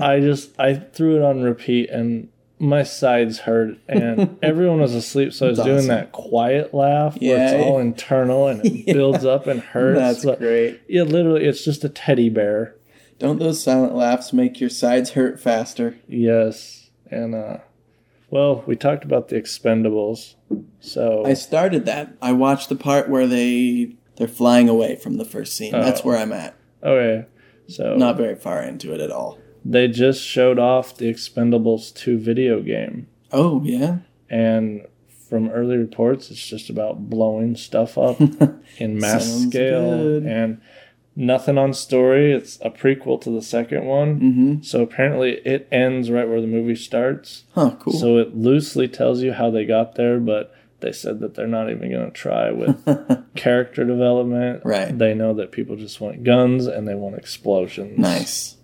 [0.00, 5.32] I just I threw it on repeat and my sides hurt and everyone was asleep
[5.32, 5.88] so I was That's doing awesome.
[5.88, 7.50] that quiet laugh where Yeah.
[7.52, 9.98] it's all internal and it builds up and hurts.
[10.00, 10.80] That's but great.
[10.88, 12.74] Yeah, literally it's just a teddy bear.
[13.18, 15.96] Don't those silent laughs make your sides hurt faster?
[16.08, 16.90] Yes.
[17.10, 17.58] And uh
[18.30, 20.34] well, we talked about the expendables.
[20.80, 22.12] So I started that.
[22.20, 25.72] I watched the part where they they're flying away from the first scene.
[25.72, 26.04] That's Oh.
[26.08, 26.54] where I'm at.
[26.82, 27.26] okay.
[27.68, 29.38] So Not very far into it at all.
[29.64, 33.06] They just showed off the Expendables 2 video game.
[33.32, 33.98] Oh yeah.
[34.30, 34.86] and
[35.28, 38.18] from early reports it's just about blowing stuff up
[38.78, 40.22] in mass Sounds scale good.
[40.24, 40.60] and
[41.14, 44.62] nothing on story it's a prequel to the second one Mm-hmm.
[44.62, 47.76] so apparently it ends right where the movie starts Huh.
[47.78, 47.92] Cool.
[47.92, 51.68] so it loosely tells you how they got there but they said that they're not
[51.70, 52.82] even going to try with
[53.36, 54.96] character development Right.
[54.96, 58.56] they know that people just want guns and they want explosions nice.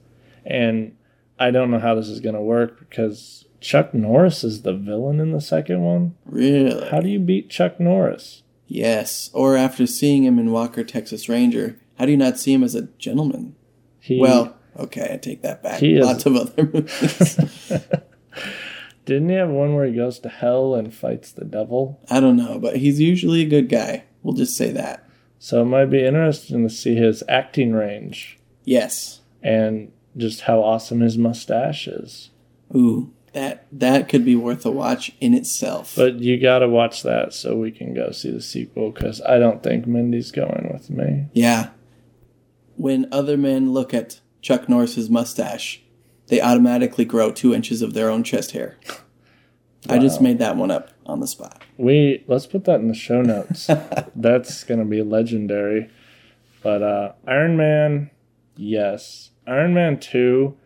[0.46, 0.96] And
[1.38, 5.20] i don't know how this is going to work because chuck norris is the villain
[5.20, 6.88] in the second one Really?
[6.90, 8.42] how do you beat Chuck Norris?
[8.66, 9.28] Yes.
[9.34, 12.74] Or after seeing him in Walker, Texas Ranger, how do you not see him as
[12.74, 13.54] a gentleman?
[14.00, 15.80] He, Well, okay, I take that back.
[15.80, 17.38] He is- Lots of other movies.
[19.04, 22.00] didn't he have one where he goes to hell and fights the devil?
[22.10, 24.04] I don't know, but he's usually a good guy.
[24.22, 25.06] We'll just say that.
[25.38, 29.20] So it might be interesting to see his acting range Yes.
[29.42, 32.30] and just how awesome his mustache is.
[32.74, 35.94] Ooh, that that could be worth a watch in itself.
[35.96, 39.38] But you got to watch that so we can go see the sequel because I
[39.38, 41.26] don't think Mindy's going with me.
[41.32, 41.70] yeah.
[42.76, 45.80] When other men look at Chuck Norris's mustache,
[46.26, 48.76] they automatically grow two inches of their own chest hair.
[49.88, 51.62] I just made that one up on the spot.
[51.76, 53.66] We let's put that in the show notes.
[54.16, 55.90] That's gonna be legendary.
[56.62, 58.10] But uh Iron Man,
[58.56, 59.30] yes.
[59.46, 60.56] Iron Man two,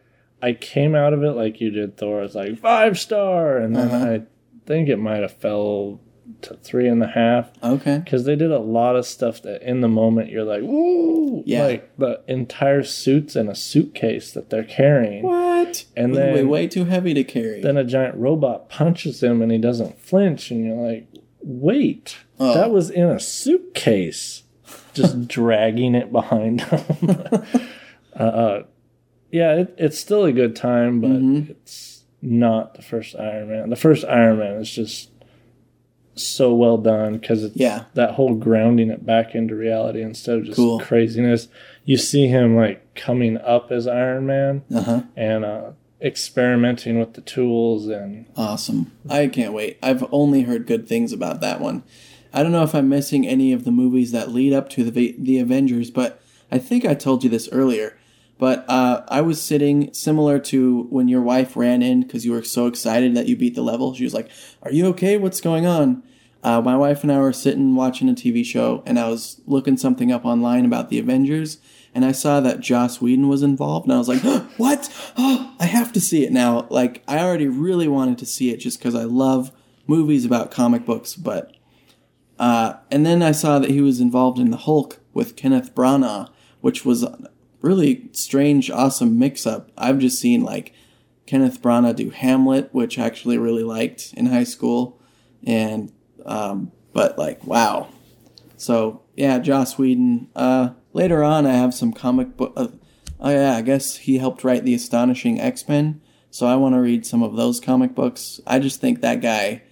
[0.43, 2.23] I came out of it like you did Thor.
[2.23, 4.07] It's like five star, and then Uh-huh.
[4.13, 4.23] I
[4.67, 6.01] think it might have fell
[6.43, 7.99] to three and a half Okay.
[8.05, 11.65] because they did a lot of stuff that in the moment you're like, woo, Yeah.
[11.65, 15.23] like the entire suits in a suitcase that they're carrying.
[15.25, 15.87] What?
[15.97, 17.63] And way, then- way too heavy to carry.
[17.63, 21.09] Then a giant robot punches him and he doesn't flinch, and you're like,
[21.43, 22.53] wait, Oh.
[22.55, 24.43] that was in a suitcase,
[24.93, 27.43] just dragging it behind him.
[28.19, 28.63] uh, uh,
[29.31, 31.51] yeah, it, it's still a good time, but Mhm.
[31.51, 33.71] it's not the first Iron Man.
[33.71, 35.11] The first Iron Man is just
[36.15, 37.85] so well done because it's Yeah.
[37.95, 40.81] that whole grounding it back into reality instead of just Cool.
[40.81, 41.47] craziness.
[41.85, 45.03] You see him like coming up as Iron Man Uh huh.
[45.17, 45.61] and uh,
[46.03, 48.91] experimenting with the tools and Awesome.
[49.09, 49.79] I can't wait.
[49.83, 51.85] I've only heard good things about that one.
[52.33, 55.15] I don't know if I'm missing any of the movies that lead up to the
[55.19, 57.98] the Avengers, but I think I told you this earlier.
[58.39, 62.45] But uh, I was sitting similar to when your wife ran in because you were
[62.45, 63.95] so excited that you beat the level.
[63.95, 64.31] She was like,
[64.63, 65.19] "Are you okay?
[65.19, 66.05] What's going on?"
[66.45, 69.77] Uh, my wife and I were sitting watching a TV show, and I was looking
[69.77, 71.59] something up online about the Avengers,
[71.93, 74.23] and I saw that Joss Whedon was involved, and I was like,
[74.57, 74.89] "What?
[75.17, 78.59] Oh, I have to see it now!" Like I already really wanted to see it
[78.59, 79.51] just because I love
[79.89, 81.57] movies about comic books, but
[82.39, 86.31] uh, and then I saw that he was involved in the Hulk with Kenneth Branagh,
[86.61, 87.05] which was
[87.61, 89.71] really strange, awesome mix-up.
[89.77, 90.73] I've just seen like
[91.27, 95.01] Kenneth Branagh do Hamlet, which I actually really liked in high school,
[95.45, 95.93] and
[96.25, 97.89] um, but like wow.
[98.57, 100.29] So yeah, Joss Whedon.
[100.35, 102.53] Uh, later on, I have some comic book.
[102.57, 102.69] Uh,
[103.21, 106.01] oh yeah, I guess he helped write the Astonishing X Men.
[106.31, 108.41] So I want to read some of those comic books.
[108.47, 109.63] I just think that guy,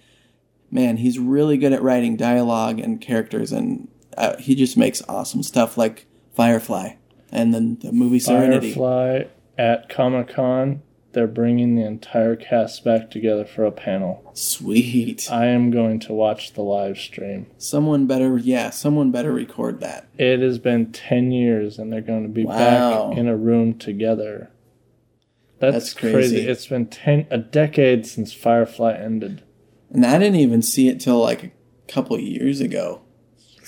[0.71, 5.43] man, he's really good at writing dialogue and characters, and uh, he just makes awesome
[5.43, 6.93] stuff like Firefly,
[7.31, 8.73] and then the movie Serenity.
[8.73, 9.23] Firefly
[9.57, 10.81] at Comic Con.
[11.13, 14.29] They're bringing the entire cast back together for a panel.
[14.35, 15.27] Sweet.
[15.31, 17.47] I am going to watch the live stream.
[17.57, 20.07] Someone better, yeah, someone better record that.
[20.19, 23.09] It has been 10 years and they're going to be Wow.
[23.09, 24.51] back in a room together.
[25.59, 26.13] That's, That's crazy.
[26.35, 26.37] crazy.
[26.47, 29.41] It's been ten a decade since Firefly ended.
[29.89, 31.51] And I didn't even see it till like a
[31.87, 33.01] couple years ago.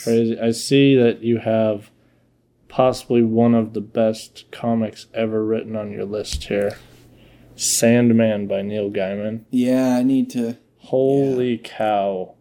[0.03, 0.39] Crazy.
[0.39, 1.88] I see that you have
[2.69, 6.77] possibly one of the best comics ever written on your list here.
[7.55, 9.43] Sandman by Neil Gaiman.
[9.49, 10.57] Yeah, I need to.
[10.77, 12.35] Holy cow.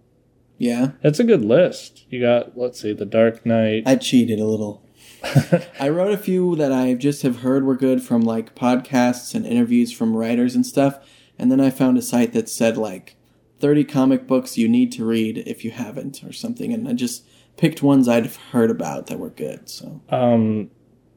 [0.59, 2.05] Yeah, It's a good list.
[2.11, 3.85] You got, let's see, The Dark Knight.
[3.87, 4.85] I cheated a little.
[5.81, 9.47] I wrote a few that I just have heard were good from like podcasts and
[9.47, 10.99] interviews from writers and stuff,
[11.39, 13.17] and then I found a site that said like
[13.61, 17.25] 30 comic books you need to read if you haven't or something, and I just
[17.59, 19.69] picked ones I'd heard about that were good.
[19.69, 20.71] So, Um,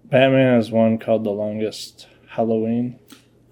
[0.09, 2.99] Batman has one called The Longest Halloween.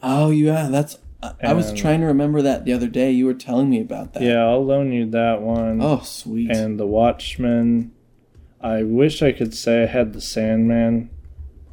[0.04, 0.98] oh yeah, that's.
[1.24, 3.12] I I was trying to remember that the other day.
[3.12, 4.24] You were telling me about that.
[4.24, 5.82] Yeah, I'll loan you that one.
[5.82, 6.50] Oh, sweet.
[6.52, 7.92] and The Watchmen.
[8.62, 11.10] I wish I could say I had the Sandman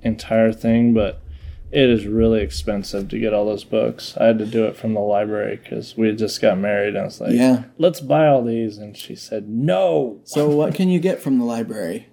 [0.02, 1.20] entire thing, but
[1.72, 4.16] it is really expensive to get all those books.
[4.16, 6.90] I had to do it from the library because we had just got married.
[6.90, 7.64] And I was like, yeah.
[7.78, 8.78] let's buy all these.
[8.78, 10.20] And she said, no.
[10.24, 12.08] So, what can you get from the library?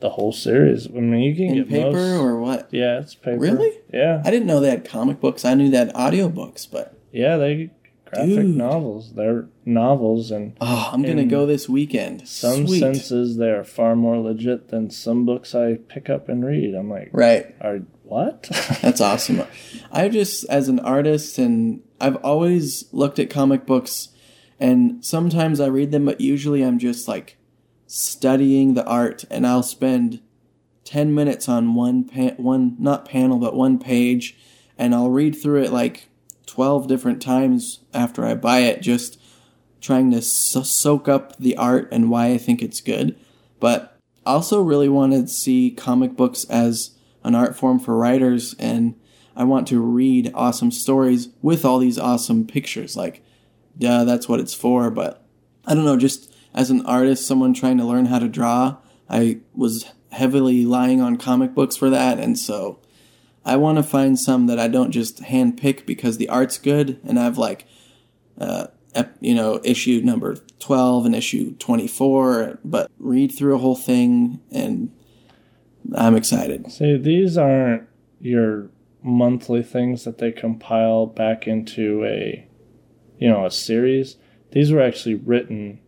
[0.00, 0.86] The whole series.
[0.86, 2.68] I mean, you can In get paper most- or what?
[2.72, 3.38] Yeah, it's paper.
[3.38, 3.72] Really?
[3.92, 4.20] Yeah.
[4.24, 5.44] I didn't know they had comic books.
[5.44, 7.70] I knew they had audiobooks, but Yeah, they
[8.04, 8.56] graphic Dude.
[8.56, 9.12] novels.
[9.14, 12.26] They're novels and oh, I'm gonna go this weekend.
[12.28, 12.80] some Sweet.
[12.80, 16.74] senses they are far more legit than some books I pick up and read.
[16.74, 17.54] I'm like, Right.
[17.60, 17.80] are
[18.12, 18.42] what?
[18.82, 19.42] That's awesome.
[19.90, 24.08] I just, as an artist, and I've always looked at comic books,
[24.60, 27.38] and sometimes I read them, but usually I'm just like
[27.86, 30.20] studying the art, and I'll spend
[30.84, 34.36] ten minutes on one pa- one not panel, but one page,
[34.76, 36.08] and I'll read through it like
[36.46, 39.18] twelve different times after I buy it, just
[39.80, 43.16] trying to so- soak up the art and why I think it's good.
[43.58, 46.90] But also really want to see comic books as
[47.24, 48.94] an art form for writers and
[49.34, 52.96] I want to read awesome stories with all these awesome pictures.
[52.96, 53.22] Like,
[53.78, 54.90] duh, that's what it's for.
[54.90, 55.24] But
[55.66, 58.76] I don't know, just as an artist, someone trying to learn how to draw,
[59.08, 62.18] I was heavily relying on comic books for that.
[62.18, 62.78] And so
[63.44, 67.00] I want to find some that I don't just hand pick because the art's good
[67.04, 67.66] and I have like,
[68.38, 68.66] uh,
[69.20, 74.94] you know, issue number 12 and issue 24, but read through a whole thing and
[75.94, 76.70] I'm excited.
[76.70, 77.84] See, these aren't
[78.20, 78.70] your
[79.02, 82.46] monthly things that they compile back into a,
[83.18, 84.16] you know, a series.
[84.52, 85.80] These were actually written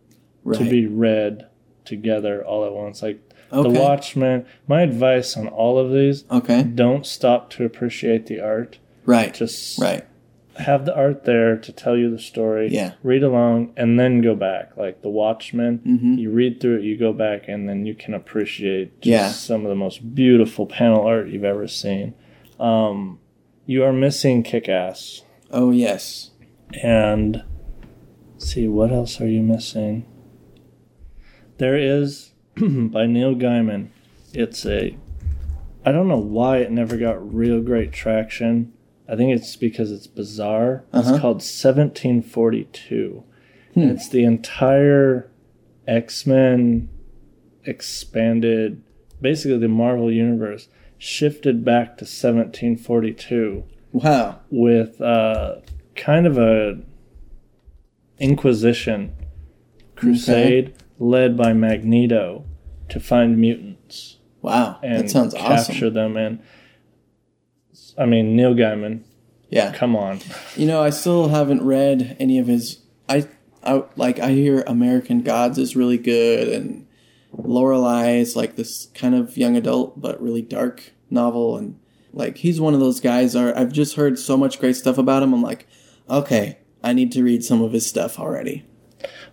[0.43, 0.59] Right.
[0.59, 1.47] to be read
[1.85, 3.01] together all at once.
[3.01, 3.19] Like
[3.53, 3.71] Okay.
[3.73, 4.45] The Watchmen.
[4.67, 6.63] My advice on all of these: okay.
[6.63, 8.79] don't stop to appreciate the art.
[9.05, 9.33] Right.
[9.33, 10.05] Just right.
[10.57, 12.69] Have the art there to tell you the story.
[12.71, 12.93] Yeah.
[13.03, 14.77] Read along and then go back.
[14.77, 16.17] Like The Watchmen, Mhm.
[16.17, 19.27] you read through it, you go back, and then you can appreciate just Yeah.
[19.29, 22.13] some of the most beautiful panel art you've ever seen.
[22.59, 23.19] Um,
[23.65, 25.23] you are missing Kick Ass.
[25.51, 26.31] Oh, yes.
[26.81, 27.43] And
[28.37, 30.05] see, what else are you missing?
[31.57, 33.87] There is by Neil Gaiman.
[34.33, 34.95] It's a
[35.85, 38.73] I don't know why it never got real great traction.
[39.07, 40.83] I think it's because it's bizarre.
[40.91, 40.99] Uh-huh.
[41.13, 43.23] It's called 1742.
[43.73, 43.79] Hmm.
[43.81, 45.29] And it's the entire
[45.87, 46.89] X-Men
[47.63, 48.81] expanded
[49.21, 54.39] basically the Marvel universe shifted back to 1742 Wow.
[54.49, 55.57] with uh,
[55.95, 56.79] kind of a
[58.17, 59.13] Inquisition
[59.95, 62.45] crusade led by Magneto
[62.89, 64.79] to find mutants Wow.
[64.83, 65.93] and that sounds capture awesome.
[65.93, 66.17] them.
[66.17, 66.39] And
[67.97, 69.01] I mean, Neil Gaiman,
[69.49, 69.73] Yeah.
[69.73, 70.19] come on,
[70.55, 72.79] You know, I still haven't read any of his.
[73.07, 73.27] I,
[73.63, 74.19] I like.
[74.19, 76.85] I hear American Gods is really good, and
[77.35, 81.79] Coraline is like this kind of young adult but really dark novel, and
[82.13, 83.35] like he's one of those guys.
[83.35, 85.33] Are I've just heard so much great stuff about him.
[85.33, 85.67] I'm like,
[86.09, 88.65] okay, I need to read some of his stuff already.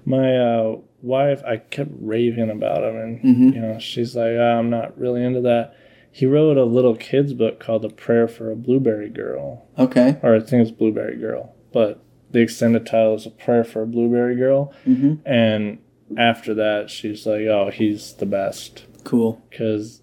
[0.05, 3.55] my uh, wife, I kept raving about him, and Mhm.
[3.55, 5.75] you know, she's like, "Ah, I'm not really into that.
[6.15, 10.19] He wrote a little kids book called "A Prayer for a Blueberry Girl." Okay.
[10.23, 13.87] or I think it's Blueberry Girl, but the extended title is A Prayer for a
[13.87, 14.73] Blueberry Girl.
[14.87, 15.27] Mm-hmm.
[15.27, 15.79] And
[16.17, 18.85] after that, she's like, oh, he's the best.
[19.05, 19.43] Cool.
[19.51, 20.01] Because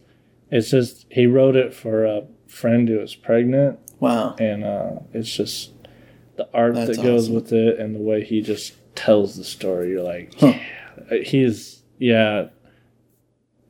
[0.52, 4.36] it's just, he wrote it for a friend who was pregnant, Wow.
[4.40, 5.72] and uh, it's just
[6.38, 7.36] the art That's that goes awesome.
[7.36, 9.90] with it and the way he just tells the story.
[9.92, 10.54] You're like, Huh.
[11.12, 11.18] yeah.
[11.24, 12.48] He's, yeah,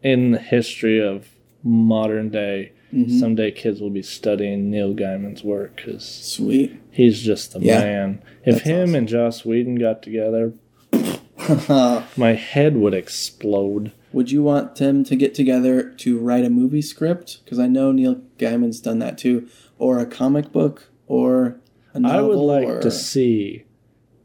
[0.02, 1.28] in the history of
[1.64, 2.72] modern day.
[2.94, 3.20] Mhm.
[3.20, 6.76] Someday kids will be studying Neil Gaiman's work because Sweet.
[6.92, 7.80] He's just the Yeah.
[7.82, 8.20] man.
[8.46, 8.96] If That's him awesome.
[8.96, 10.54] and Joss Whedon got together,
[12.18, 13.92] my head would explode.
[14.12, 17.42] Would you want them to get together to write a movie script?
[17.44, 19.48] Because I know Neil Gaiman's done that too,
[19.78, 21.60] or a comic book, or
[21.94, 22.18] a novel.
[22.18, 22.80] I would like or...
[22.82, 23.66] to see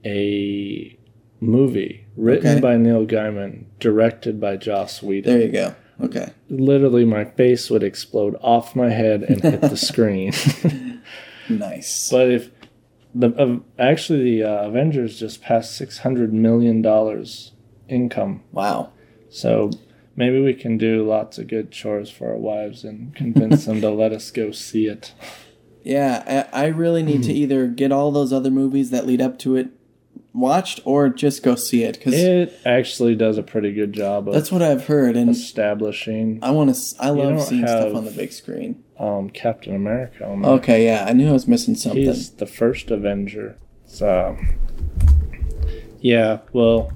[0.06, 0.96] a
[1.40, 2.60] movie written Okay.
[2.60, 5.30] by Neil Gaiman, directed by Joss Whedon.
[5.32, 5.74] There you go.
[6.00, 6.32] Okay.
[6.48, 10.32] Literally, my face would explode off my head and hit the screen.
[11.48, 12.10] Nice.
[12.10, 12.50] but if
[13.14, 17.52] the uh, actually the uh, Avengers just passed six hundred million dollars
[17.88, 18.92] income, wow.
[19.30, 19.70] so
[20.16, 23.90] maybe we can do lots of good chores for our wives and convince them to
[23.90, 25.12] let us go see it.
[25.84, 29.38] Yeah, I, I really need to either get all those other movies that lead up
[29.40, 29.68] to it
[30.34, 34.34] watched, or just go see it because It actually does a pretty good job of
[34.34, 36.80] that's what I've heard, and establishing I want to.
[37.00, 38.82] I love seeing stuff on the big screen.
[38.98, 40.24] um, Captain America.
[40.26, 42.02] Okay, yeah, I knew I was missing something.
[42.02, 43.56] He's the first Avenger.
[43.86, 44.36] So,
[46.00, 46.92] yeah, well,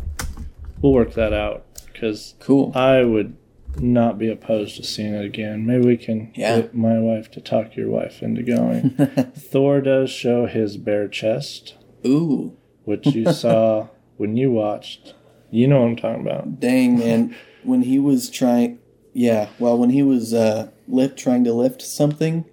[0.82, 2.72] we'll work that out because Cool.
[2.74, 3.36] I would
[3.78, 5.64] not be opposed to seeing it again.
[5.64, 6.62] Maybe we can Yeah.
[6.62, 8.90] get my wife to talk your wife into going.
[9.36, 11.74] Thor does show his bare chest,
[12.04, 12.56] Ooh,
[12.88, 15.14] which you saw when you watched.
[15.50, 16.58] You know what I'm talking about.
[16.60, 17.36] dang man!
[17.62, 18.78] when he was trying,
[19.12, 22.44] yeah, well, when he was uh, lift trying to lift something,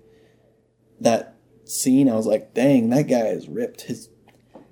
[1.00, 3.82] that scene, I was like, dang, that guy is ripped.
[3.82, 4.10] His,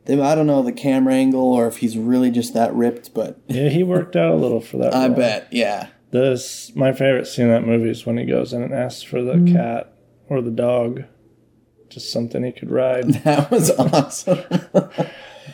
[0.08, 3.70] I don't know the camera angle or if he's really just that ripped, but Yeah,
[3.70, 4.94] he worked out a little for that.
[4.94, 5.16] I role.
[5.18, 5.88] bet, yeah.
[6.12, 9.22] This my favorite scene in that movie is when he goes in and asks for
[9.22, 9.54] the Mm.
[9.54, 9.94] cat
[10.30, 11.04] or the dog,
[11.90, 13.06] just something he could ride.
[13.24, 14.40] That was awesome.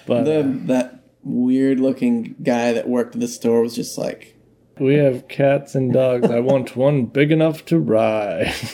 [0.10, 4.36] But the, uh, that weird looking guy that worked at the store was just like,
[4.80, 6.30] we have cats and dogs.
[6.30, 8.46] I want one big enough to ride.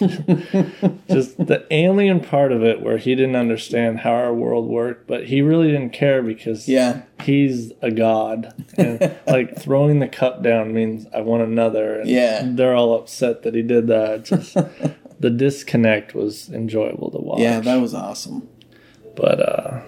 [1.10, 5.26] just the alien part of it, where he didn't understand how our world worked, but
[5.26, 10.74] he really didn't care because yeah, he's a god, and like throwing the cup down
[10.74, 12.02] means I want another.
[12.02, 12.44] And Yeah.
[12.46, 14.26] they're all upset that he did that.
[14.26, 14.54] Just
[15.20, 17.40] the disconnect was enjoyable to watch.
[17.40, 18.48] yeah, that was awesome.
[19.16, 19.82] But uh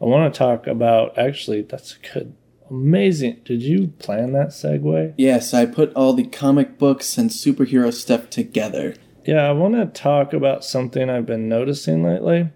[0.00, 2.34] I want to talk about actually that's a good
[2.70, 3.40] amazing.
[3.44, 5.14] Did you plan that segue?
[5.16, 8.94] Yes, I put all the comic books and superhero stuff together.
[9.24, 12.50] Yeah, I want to talk about something I've been noticing lately.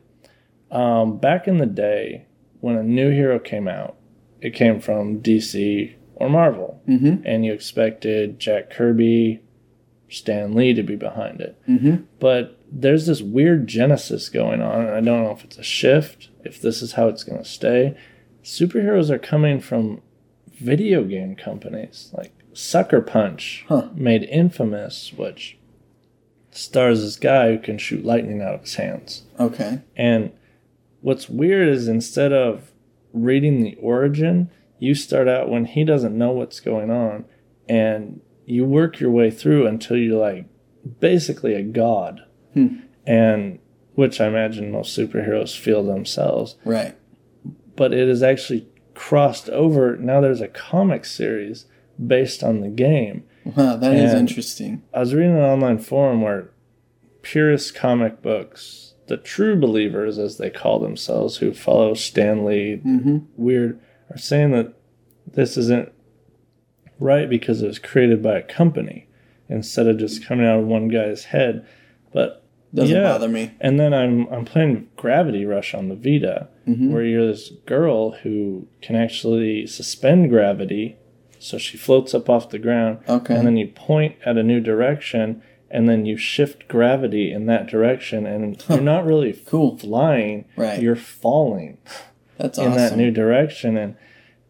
[0.70, 2.26] Um, back in the day,
[2.60, 3.96] when a new hero came out,
[4.42, 7.22] it came from DC or Marvel, Mm-hmm.
[7.26, 9.40] and you expected Jack Kirby,
[10.10, 11.56] Stan Lee to be behind it.
[11.68, 11.96] Mm-hmm.
[12.18, 16.28] but there's this weird genesis going on and i don't know if it's a shift
[16.44, 17.96] if this is how it's going to stay
[18.44, 20.00] superheroes are coming from
[20.60, 23.88] video game companies like sucker punch Huh.
[23.94, 25.56] made infamous which
[26.50, 29.80] stars this guy who can shoot lightning out of his hands Okay.
[29.96, 30.32] and
[31.00, 32.72] what's weird is instead of
[33.12, 37.24] reading the origin, you start out when he doesn't know what's going on
[37.68, 40.44] and you work your way through until you're like
[41.00, 42.20] basically a god.
[42.54, 42.66] Hmm.
[43.06, 43.58] And
[43.94, 46.56] which I imagine most superheroes feel themselves.
[46.64, 46.96] Right.
[47.76, 49.96] But it is actually crossed over.
[49.96, 51.66] Now there's a comic series
[52.04, 53.24] based on the game.
[53.44, 54.82] Wow, that is And- interesting.
[54.92, 56.50] I was reading an online forum where
[57.22, 63.18] purist comic books, the true believers, as they call themselves, who follow Stan Lee, Mm-hmm.
[63.36, 63.80] weird,
[64.10, 64.74] are saying that
[65.26, 65.90] this isn't
[67.00, 69.06] right because it was created by a company
[69.48, 71.66] instead of just coming out of one guy's head.
[72.12, 72.42] But
[72.74, 73.02] Doesn't Yeah.
[73.04, 73.52] bother me.
[73.62, 76.90] and then I'm I'm playing Gravity Rush on the Vita, Mhm.
[76.90, 80.96] where you're this girl who can actually suspend gravity,
[81.38, 83.34] so she floats up off the ground, Okay.
[83.34, 85.40] and then you point at a new direction,
[85.70, 89.78] and then you shift gravity in that direction, and you're not really Cool.
[89.78, 90.82] flying, Right.
[90.82, 91.78] you're falling
[92.36, 92.72] That's awesome.
[92.72, 93.94] in that new direction, and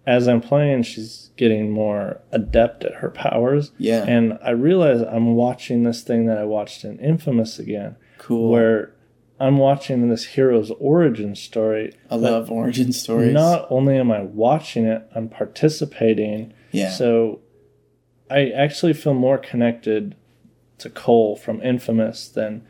[0.09, 3.73] as I'm playing, she's getting more adept at her powers.
[3.77, 4.05] Yeah.
[4.09, 8.51] And I realize I'm watching this thing that I watched in Infamous again, cool.
[8.51, 8.95] where
[9.39, 11.93] I'm watching this hero's origin story.
[12.11, 13.35] I love origin stories.
[13.35, 16.55] Not only am I watching it, I'm participating.
[16.73, 16.91] yeah.
[16.91, 17.41] So
[18.31, 20.17] I actually feel more connected
[20.79, 22.67] to Cole from Infamous than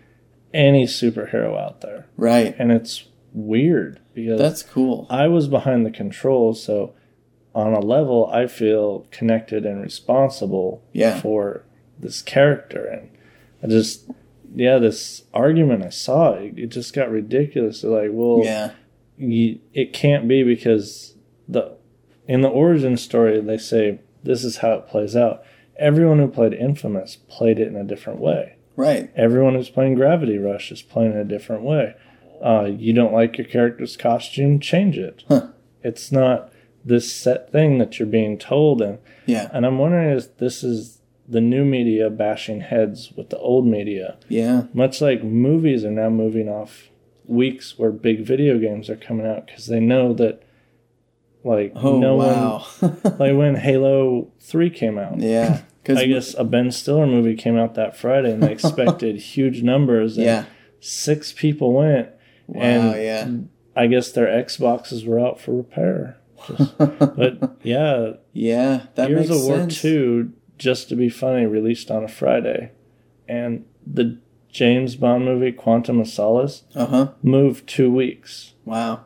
[0.52, 2.06] any superhero out there.
[2.16, 2.54] right.
[2.58, 5.06] And it's weird because That's cool.
[5.08, 6.94] I was behind the controls, so
[7.54, 11.20] on a level, I feel connected and responsible Yeah.
[11.20, 11.64] for
[11.98, 12.84] this character.
[12.86, 13.10] And
[13.62, 14.08] I just,
[14.54, 17.82] yeah, this argument I saw, it, it just got ridiculous.
[17.82, 18.72] They're like, well, yeah.
[19.16, 21.14] you, it can't be because
[21.48, 21.76] the
[22.26, 25.42] in the origin story they say this is how it plays out.
[25.78, 28.56] Everyone who played Infamous played it in a different way.
[28.76, 29.10] Right.
[29.16, 31.94] Everyone who's playing Gravity Rush is playing it a different way.
[32.44, 35.24] Uh, you don't like your character's costume, change it.
[35.26, 35.48] Huh.
[35.82, 36.52] It's not
[36.88, 39.48] this set thing that you're being told and Yeah.
[39.52, 44.16] and I'm wondering if this is the new media bashing heads with the old media.
[44.28, 44.62] Yeah.
[44.72, 46.88] Much like movies are now moving off
[47.26, 50.42] weeks where big video games are coming out because they know that,
[51.44, 52.64] like, Oh no wow.
[52.80, 55.18] one, like when Halo 3 came out.
[55.20, 55.60] yeah.
[55.82, 59.62] Because I guess a Ben Stiller movie came out that Friday and they expected huge
[59.62, 60.16] numbers.
[60.16, 60.44] And Yeah.
[60.80, 62.08] Six people went.
[62.46, 62.62] Wow.
[62.62, 63.28] and yeah.
[63.76, 66.16] I guess their Xboxes were out for repair.
[66.46, 68.86] Just- but yeah, Yeah.
[68.94, 69.80] That makes of War sense.
[69.82, 72.72] 2, just to be funny, released on a Friday.
[73.28, 74.18] And the
[74.50, 77.08] James Bond movie, Quantum of Solace, Uh huh.
[77.22, 78.54] moved two weeks.
[78.64, 79.04] Wow.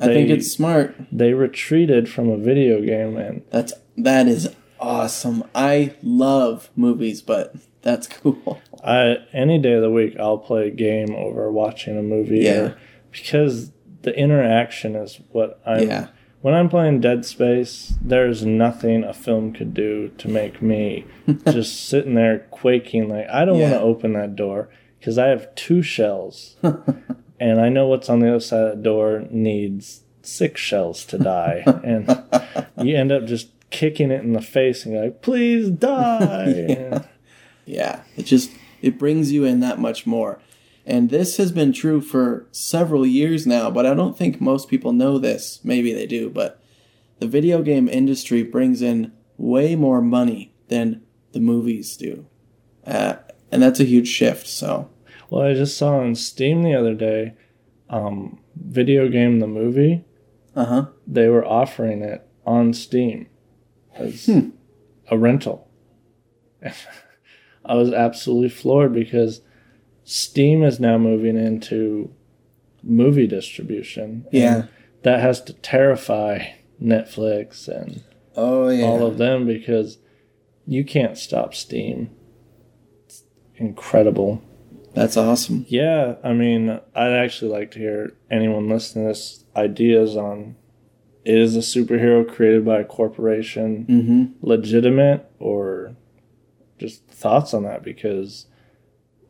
[0.00, 0.94] I think it's smart.
[1.10, 5.42] They retreated from a video game, and That's that is awesome.
[5.56, 8.60] I love movies, but that's cool.
[8.84, 12.40] I any day of the week I'll play a game over watching a movie.
[12.40, 12.52] Yeah.
[12.60, 12.78] or-
[13.10, 13.72] because
[14.02, 15.88] the interaction is what I'm.
[15.88, 16.08] Yeah.
[16.40, 21.04] When I'm playing Dead Space, there's nothing a film could do to make me
[21.50, 24.68] just sitting there quaking like I don't want to open that door
[24.98, 28.82] because I have two shells, and I know what's on the other side of the
[28.82, 32.06] door needs six shells to die, and
[32.82, 37.02] you end up just kicking it in the face and like, "Please die!" Yeah.
[37.66, 40.40] Yeah, it just it brings you in that much more.
[40.88, 44.94] And this has been true for several years now, but I don't think most people
[44.94, 45.60] know this.
[45.62, 46.62] Maybe they do, but
[47.20, 52.24] the video game industry brings in way more money than the movies do.
[52.86, 53.16] Uh,
[53.52, 54.88] and that's a huge shift, so
[55.28, 57.34] Well, I just saw on Steam the other day,
[57.90, 60.06] um, video game the movie.
[60.56, 60.86] uh-huh.
[61.06, 63.26] They were offering it on Steam
[63.94, 64.30] as
[65.10, 65.68] a rental.
[67.66, 69.42] I was absolutely floored because
[70.10, 72.10] Steam is now moving into
[72.82, 74.24] movie distribution.
[74.32, 74.64] Yeah.
[75.02, 76.46] that has to terrify
[76.82, 78.02] Netflix and
[78.36, 78.84] Oh yeah.
[78.86, 79.98] all of them because
[80.66, 82.10] you can't stop Steam.
[83.04, 83.22] It's
[83.56, 84.42] incredible.
[84.94, 85.66] that's awesome.
[85.68, 90.56] Yeah, I mean, I'd actually like to hear anyone listening to this ideas on
[91.24, 94.32] is a superhero created by a corporation Mhm.
[94.40, 95.94] legitimate or
[96.78, 98.46] just thoughts on that because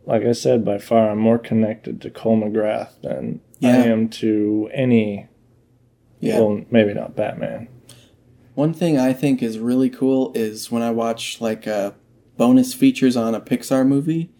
[0.08, 4.70] like I said, by far I'm more connected to Cole McGrath than I am to
[4.72, 5.28] any
[6.20, 6.40] Yeah.
[6.40, 7.68] well maybe not Batman.
[8.54, 11.92] One thing I think is really cool is when I watch like uh,
[12.36, 14.30] bonus features on a Pixar movie.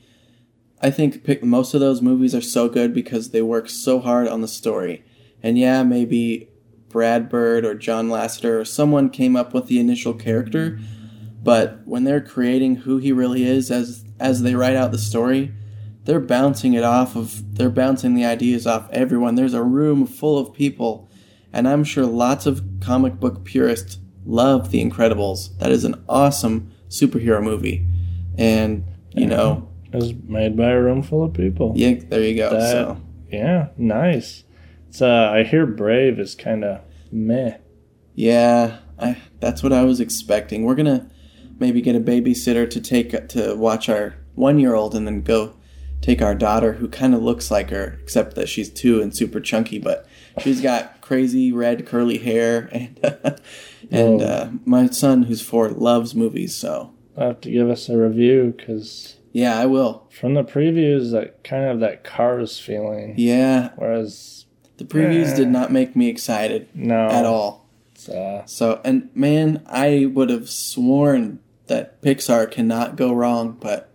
[0.81, 4.41] I think most of those movies are so good because they work so hard on
[4.41, 5.05] the story.
[5.43, 6.49] And yeah, maybe
[6.89, 10.81] Brad Bird or John Lasseter or someone came up with the initial character,
[11.43, 15.53] but when they're creating who he really is as as they write out the story,
[16.09, 19.35] they're bouncing it off of they're bouncing the ideas off everyone.
[19.35, 21.07] There's a room full of people
[21.53, 25.57] and I'm sure lots of comic book purists love The Incredibles.
[25.59, 27.87] That is an awesome superhero movie.
[28.39, 31.73] And, you know, It was made by a room full of people.
[31.77, 32.51] yeah, there you go.
[32.51, 33.01] That- so,
[33.31, 34.45] Yeah, nice.
[34.89, 36.81] It's uh I hear Brave is kind of
[37.13, 37.59] meh.
[38.15, 40.65] yeah, I, that's what I was expecting.
[40.65, 41.07] We're going to
[41.61, 45.53] maybe get a babysitter to take to watch our 1-year-old and then go
[46.01, 49.41] take our daughter who kind of looks like her except that she's 2 and super
[49.41, 50.07] chunky, but
[50.41, 53.41] she's got crazy red curly hair and
[53.91, 57.97] and uh, my son who's 4 loves movies, so I'll have to give us a
[57.97, 60.07] review because yeah, I will.
[60.11, 63.15] from the previews, that kind of that Cars feeling.
[63.17, 64.47] Yeah, Whereas
[64.79, 67.69] The previews did not make me excited no, at all.
[68.13, 73.88] Uh, So, and man, I would have sworn that Pixar cannot go wrong, but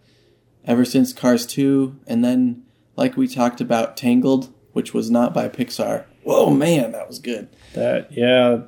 [0.66, 2.64] ever since Cars 2, and then,
[2.96, 7.50] like we talked about, Tangled, which was not by Pixar, whoa, man, that was good.
[7.74, 8.62] that yeah.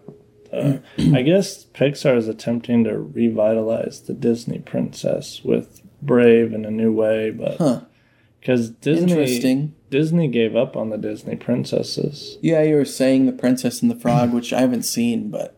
[0.53, 0.77] Uh,
[1.13, 6.93] I guess Pixar is attempting to revitalize the Disney princess with Brave in a new
[6.93, 7.81] way, but Huh.
[8.39, 9.73] because Disney Interesting.
[9.89, 12.37] Disney gave up on the Disney princesses.
[12.41, 15.57] Yeah, you were saying The Princess and the Frog, which I haven't seen, but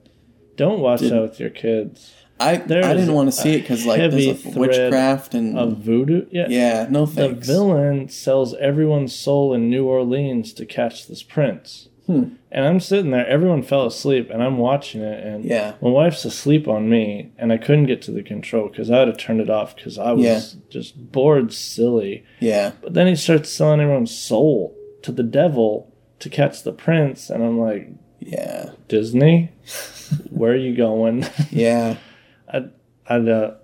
[0.55, 2.13] Don't watch Did- that with your kids.
[2.39, 5.57] I, There I didn't want to see it because, like, there's a witchcraft and.
[5.57, 6.47] Of voodoo, yeah.
[6.49, 11.89] yeah, no The villain sells everyone's soul in New Orleans to catch this prince.
[12.05, 12.35] Hmm.
[12.51, 15.73] And I'm sitting there, everyone fell asleep, and I'm watching it, and Yeah.
[15.81, 19.05] my wife's asleep on me, and I couldn't get to the control because I had
[19.05, 20.39] to turn it off because I was Yeah.
[20.69, 22.23] just bored silly.
[22.39, 22.71] Yeah.
[22.81, 27.43] But then he starts selling everyone's soul to the devil to catch the prince, and
[27.43, 28.69] I'm like, Yeah.
[28.87, 29.51] Disney,
[30.29, 31.25] where are you going?
[31.51, 31.97] Yeah.
[33.09, 33.55] I'd, uh,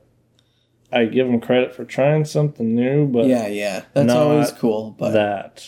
[0.91, 3.83] I give him credit for trying something new, but Yeah, yeah.
[3.93, 5.11] That's always cool, but.
[5.11, 5.67] that.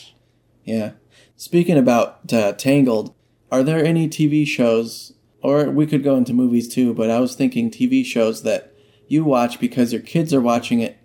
[0.63, 0.91] Yeah.
[1.35, 3.13] Speaking about uh, Tangled,
[3.51, 5.13] are there any TV shows
[5.45, 8.73] or we could go into movies too, but I was thinking TV shows that
[9.07, 10.97] you watch because your kids are watching it,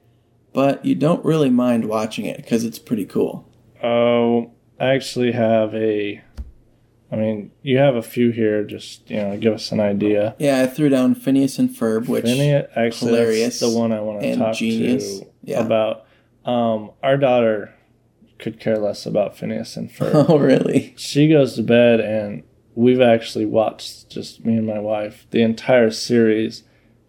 [0.55, 3.47] but you don't really mind watching it because it's pretty cool.
[3.83, 6.23] Oh, I actually have a.
[7.13, 8.63] I mean, you have a few here.
[8.65, 10.37] Just you know, give us an idea.
[10.39, 14.21] Yeah, I threw down Phineas and Ferb, which Phineas, actually, hilarious the one I want
[14.23, 15.21] to talk genius.
[15.21, 15.61] to Yeah.
[15.61, 16.07] about.
[16.45, 17.75] Um, our daughter
[18.39, 20.27] could care less about Phineas and Ferb.
[20.29, 20.95] oh really?
[20.97, 22.45] she goes to bed, and
[22.75, 26.63] we've actually watched just me and my wife the entire series,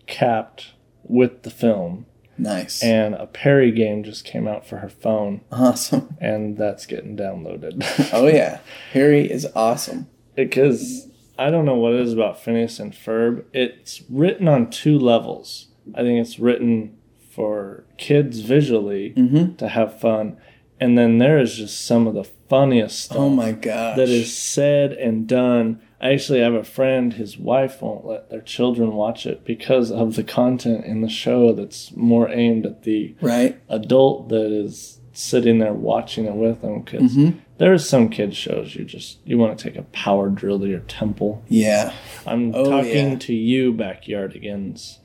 [0.08, 0.74] capped
[1.04, 2.06] with the film.
[2.38, 6.16] Nice, And a Perry game just came out for her phone, awesome.
[6.20, 7.84] and that's getting downloaded.
[8.14, 8.60] Oh yeah,
[8.94, 10.08] Harry is awesome.
[10.36, 11.08] because
[11.38, 13.44] I don't know what it is about Phineas and Ferb.
[13.54, 15.68] It's written on two levels.
[15.96, 16.98] I think it's written
[17.32, 19.56] for kids visually Mm-hmm.
[19.56, 20.38] to have fun,
[20.80, 24.36] and then there is just some of the funniest stuff Oh my gosh, that is
[24.36, 25.80] said and done.
[26.02, 30.24] I have a friend, his wife won't let their children watch it because of the
[30.24, 33.62] content in the show that's more aimed at the right.
[33.70, 37.36] adult that is sitting there watching it with them because Mhm.
[37.58, 40.68] there are some kids shows you just you want to take a power drill to
[40.68, 41.92] your temple Yeah,
[42.26, 43.18] i'm Oh, talking yeah.
[43.18, 44.98] to you backyardigans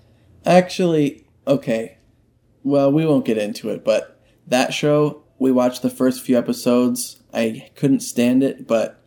[0.46, 1.96] actually, okay.
[2.62, 7.20] Well, we won't get into it, but that show we watched the first few episodes.
[7.34, 9.00] I couldn't stand it, but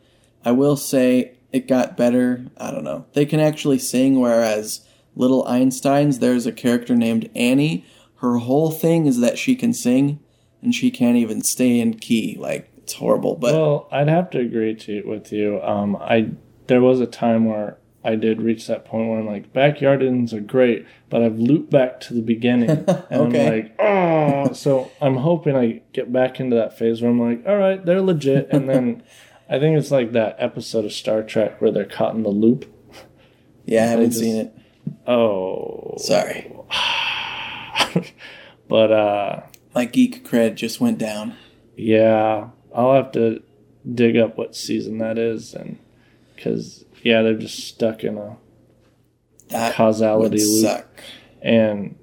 [0.46, 2.46] I will say it got better.
[2.58, 3.06] I don't know.
[3.14, 4.86] They can actually sing, whereas
[5.16, 7.86] Little Einsteins, there's a character named Annie.
[8.18, 10.20] Her whole thing is that she can sing,
[10.62, 12.38] and she can't even stay in key.
[12.40, 13.36] Like it's horrible.
[13.36, 16.30] But well i'd have to agree to with you um i
[16.68, 20.40] there was a time where I did reach that point where I'm like, backyardigans are
[20.40, 22.70] great, but I've looped back to the beginning.
[23.10, 23.48] And Okay.
[23.48, 24.54] I'm like, oh.
[24.54, 28.02] So I'm hoping I get back into that phase where I'm like, all right, they're
[28.02, 28.48] legit.
[28.52, 29.04] And then
[29.50, 32.66] I think it's like that episode of Star Trek where they're caught in the loop.
[33.66, 34.54] yeah, I haven't just- seen it.
[35.08, 35.96] Oh.
[35.98, 36.52] Sorry,
[38.68, 39.42] but uh
[39.76, 41.36] my geek cred just went down.
[41.76, 43.42] yeah, I'll have to
[43.92, 45.78] dig up what season that is and
[46.38, 48.38] cuz yeah, they're just stuck in a
[49.50, 50.88] That causality loop suck.
[51.42, 51.96] and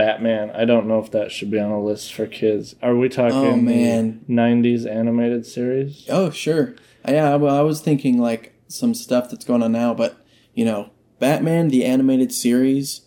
[0.00, 2.74] Batman, I don't know if that should be on a list for kids.
[2.82, 4.24] Are we talking Oh, man.
[4.26, 6.06] the 90s animated series?
[6.08, 6.74] Oh, sure.
[7.06, 10.24] Yeah, well, I was thinking like some stuff that's going on now, but
[10.54, 10.88] you know,
[11.18, 13.02] Batman the animated series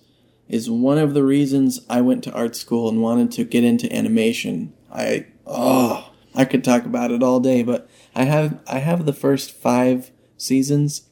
[0.48, 3.92] is one of the reasons I went to art school and wanted to get into
[3.92, 4.72] animation.
[4.94, 9.14] I oh, I could talk about it all day, but I have I have the
[9.14, 11.10] first 5 seasons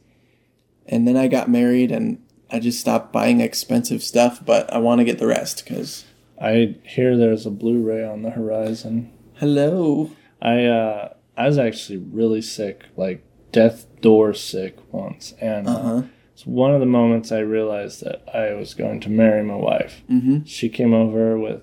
[0.86, 2.22] and then I got married and
[2.52, 6.06] I just stopped buying expensive stuff, but I want to get the rest cuz
[6.40, 9.10] I hear there's a Blu-ray on the horizon.
[9.36, 10.10] hello.
[10.42, 16.02] I uh I was actually really sick, like death door sick once, and uh, Uh-huh.
[16.34, 20.04] it's one of the moments I realized that I was going to marry my wife.
[20.10, 20.44] Mhm.
[20.46, 21.62] She came over with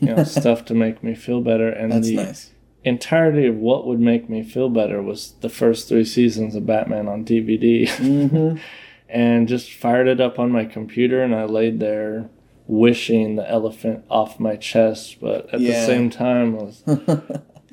[0.00, 2.50] you know stuff to make me feel better, and That's the nice.
[2.84, 7.08] entirety of what would make me feel better was the first three seasons of Batman
[7.08, 8.58] on DVD, Mhm.
[9.12, 12.30] and just fired it up on my computer, and I laid there
[12.66, 16.82] wishing the elephant off my chest, but at the same time was.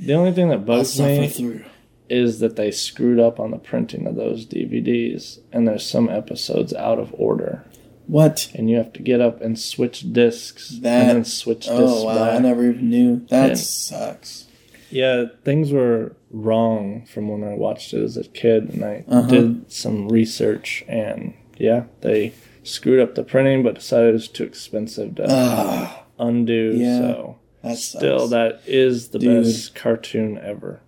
[0.02, 1.66] The only thing that bugs me through.
[2.10, 6.74] is that they screwed up on the printing of those DVDs, and there's some episodes
[6.74, 7.66] out of order,
[8.08, 8.50] What?
[8.56, 11.76] and you have to get up and switch discs oh, That- and then switch discs
[11.78, 12.30] Oh wow!
[12.32, 13.26] I never even knew.
[13.30, 13.54] That Yeah.
[13.56, 14.46] sucks.
[14.92, 19.28] Yeah, things were wrong from when I watched it as a kid, and I Uh-huh.
[19.30, 22.34] did some research, and yeah, they
[22.64, 26.74] screwed up the printing, but decided it was too expensive to Ah, undo.
[26.76, 28.32] Yeah, so that still, sucks.
[28.32, 29.44] that is the Dude.
[29.44, 30.82] best cartoon ever.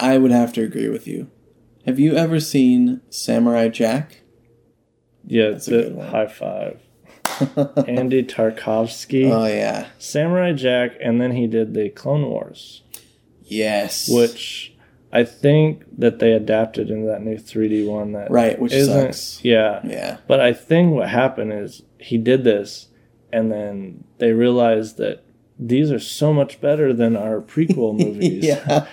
[0.00, 1.28] I would have to agree with you.
[1.86, 4.20] Have you ever seen Samurai Jack?
[5.26, 6.06] Yeah, That's a good one.
[6.08, 6.80] high five.
[7.24, 9.30] Genndy Tartakovsky.
[9.30, 9.86] Oh yeah.
[9.98, 12.82] Samurai Jack, and then he did the Clone Wars,
[13.46, 14.08] Yes.
[14.10, 14.74] which
[15.12, 18.12] I think that they adapted into that new 3D one.
[18.12, 19.40] That Right, which isn't- sucks.
[19.44, 20.16] Yeah, Yeah.
[20.26, 22.88] but I think what happened is he did this,
[23.32, 25.22] and then they realized that
[25.58, 28.44] these are so much better than our prequel movies.
[28.44, 28.86] yeah.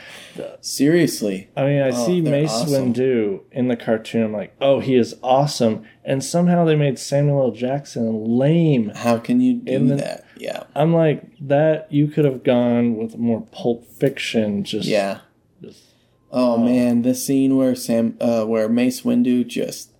[0.61, 1.49] Seriously.
[1.55, 2.93] I mean, I Oh, see Mace awesome.
[2.93, 4.23] Windu in the cartoon.
[4.23, 7.51] I'm like, oh, he is awesome, and somehow they made Samuel L.
[7.51, 8.89] Jackson lame.
[8.95, 10.25] How can you do the- that?
[10.37, 10.63] Yeah.
[10.75, 11.87] I'm like that.
[11.91, 14.63] You could have gone with more Pulp Fiction.
[14.63, 15.19] Just Yeah.
[15.61, 15.83] just-
[16.31, 19.91] Oh man, the scene where Sam, uh, where Mace Windu just,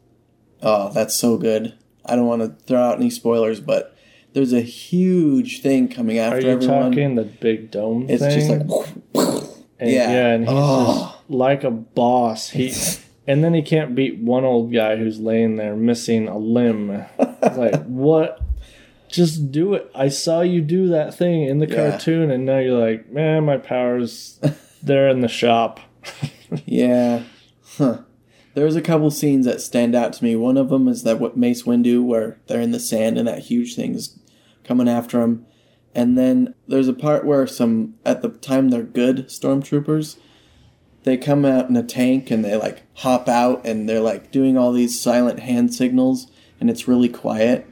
[0.64, 1.74] oh, that's so good.
[2.06, 3.96] I don't want to throw out any spoilers, but
[4.34, 6.36] there's a huge thing coming after.
[6.36, 6.92] Are after you everyone.
[6.92, 8.40] talking the big dome it's thing?
[8.40, 9.43] just like,
[9.84, 10.12] And- yeah.
[10.12, 11.16] yeah, and he's Oh.
[11.20, 12.50] just like a boss.
[12.50, 12.74] He
[13.28, 17.06] and then he can't beat one old guy who's laying there missing a limb.
[17.20, 18.40] It's like, what?
[19.10, 19.92] Just do it.
[19.94, 21.92] I saw you do that thing in the Yeah.
[21.92, 24.40] cartoon, and now you're like, man, my powers,
[24.84, 25.80] they're in the shop.
[26.66, 27.24] Yeah.
[27.78, 28.00] Huh.
[28.56, 30.36] There's a couple scenes that stand out to me.
[30.36, 33.40] One of them is that what Mace Windu, where they're in the sand and that
[33.40, 34.18] huge thing's
[34.64, 35.46] coming after them.
[35.96, 40.18] And then there's a part where some, at the time they're good stormtroopers,
[41.04, 44.58] they come out in a tank and they like hop out and they're like doing
[44.58, 47.68] all these silent hand signals and it's really quiet.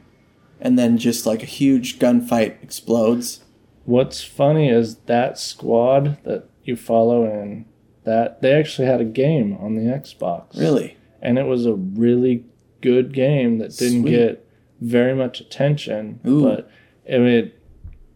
[0.60, 3.40] And then just like a huge gunfight explodes.
[3.84, 7.64] What's funny is that squad that you follow in
[8.04, 10.58] that they actually had a game on the Xbox.
[10.58, 10.96] Really?
[11.20, 12.44] And it was a really
[12.80, 14.10] good game that didn't Sweet.
[14.10, 14.48] get
[14.80, 16.42] very much attention, Ooh.
[16.42, 16.70] but
[17.04, 17.52] it made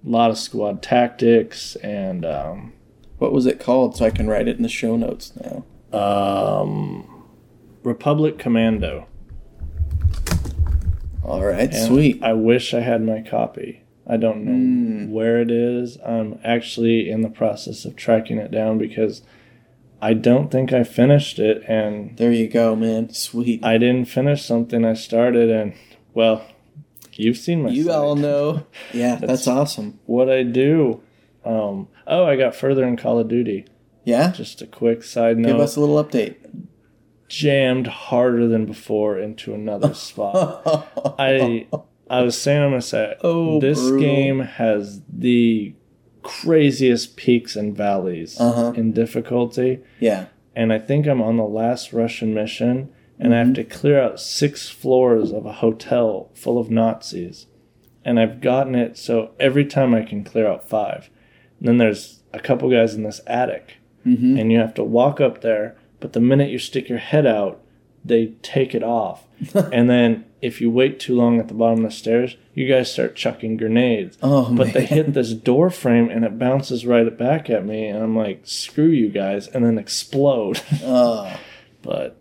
[0.07, 2.73] a lot of squad tactics and um,
[3.19, 3.97] What was it called?
[3.97, 5.65] So I can write it in the show notes now.
[5.99, 7.25] um,
[7.83, 9.07] Republic Commando.
[11.25, 12.23] All right, And sweet.
[12.23, 13.83] I wish I had my copy.
[14.07, 15.11] I don't know Mm.
[15.11, 15.99] where it is.
[16.07, 19.23] I'm actually in the process of tracking it down because
[20.01, 23.11] I don't think I finished it and There you go, man.
[23.11, 23.65] Sweet.
[23.65, 25.73] I didn't finish something I started and
[26.15, 26.43] well,
[27.17, 27.95] you've seen my you site.
[27.95, 28.67] all know.
[28.93, 29.99] Yeah, that's awesome.
[30.07, 31.01] what I do.
[31.45, 33.67] Um, oh, I got further in Call of Duty.
[34.05, 34.31] Yeah?
[34.33, 35.49] Just a quick side note.
[35.53, 36.37] Give us a little update.
[37.29, 41.17] jammed harder than before into another spot.
[41.19, 41.67] I
[42.09, 44.01] I was saying on my set, Oh, this brutal.
[44.01, 45.75] game has the
[46.23, 48.73] craziest peaks and valleys Uh-huh.
[48.77, 50.27] in difficulty, yeah.
[50.55, 52.89] and I think I'm on the last Russian mission,
[53.19, 57.47] and I have to clear out six floors of a hotel full of Nazis,
[58.05, 61.11] and I've gotten it so every time I can clear out five.
[61.59, 63.75] And then there's a couple guys in this attic,
[64.07, 64.39] Mm-hmm.
[64.39, 65.77] and you have to walk up there.
[65.99, 67.61] But the minute you stick your head out,
[68.05, 69.25] they take it off.
[69.55, 72.93] and then if you wait too long at the bottom of the stairs, you guys
[72.93, 74.17] start chucking grenades.
[74.23, 74.75] Oh, but man.
[74.75, 78.43] they hit this door frame and it bounces right back at me, and I'm like,
[78.45, 80.61] "Screw you guys!" and then explode.
[80.85, 81.37] Oh,
[81.83, 82.17] but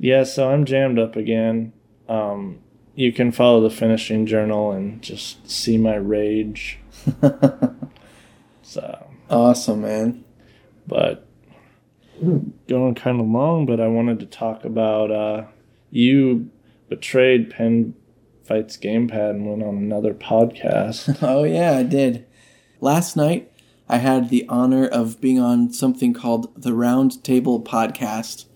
[0.00, 1.72] yeah, so I'm jammed up again.
[2.08, 2.60] Um,
[2.94, 6.78] you can follow the finishing journal and just see my rage.
[8.62, 10.24] so awesome, man.
[10.86, 11.26] but
[12.68, 13.66] going kind of long.
[13.66, 15.44] But I wanted to talk about uh,
[15.90, 16.50] you
[16.88, 17.94] betrayed Penn
[18.44, 21.18] Fights Gamepad and went on another podcast.
[21.22, 22.26] Oh, yeah, I did.
[22.80, 23.52] Last night,
[23.88, 28.46] I had the honor of being on something called the Round Table Podcast.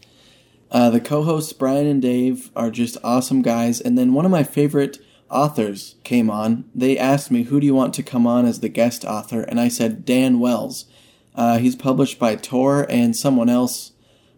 [0.75, 3.81] Uh, the co hosts, Brian and Dave, are just awesome guys.
[3.81, 4.99] And then one of my favorite
[5.31, 6.69] authors came on.
[6.75, 9.43] They asked me, Who do you want to come on as the guest author?
[9.43, 10.87] And I said, Dan Wells.
[11.33, 13.93] Uh, he's published by Tor and someone else,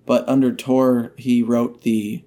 [0.05, 2.22] but under Tor, he wrote the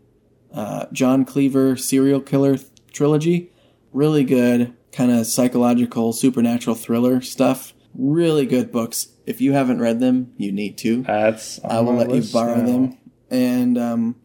[0.51, 3.51] uh, John Cleaver serial killer th- trilogy.
[3.93, 7.74] Really good, kind of psychological, supernatural thriller stuff.
[7.95, 9.10] Really good books.
[9.26, 11.03] If you haven't read them, you need to.
[11.03, 12.66] That's I will let you borrow now.
[12.66, 12.97] them.
[13.30, 14.16] And um,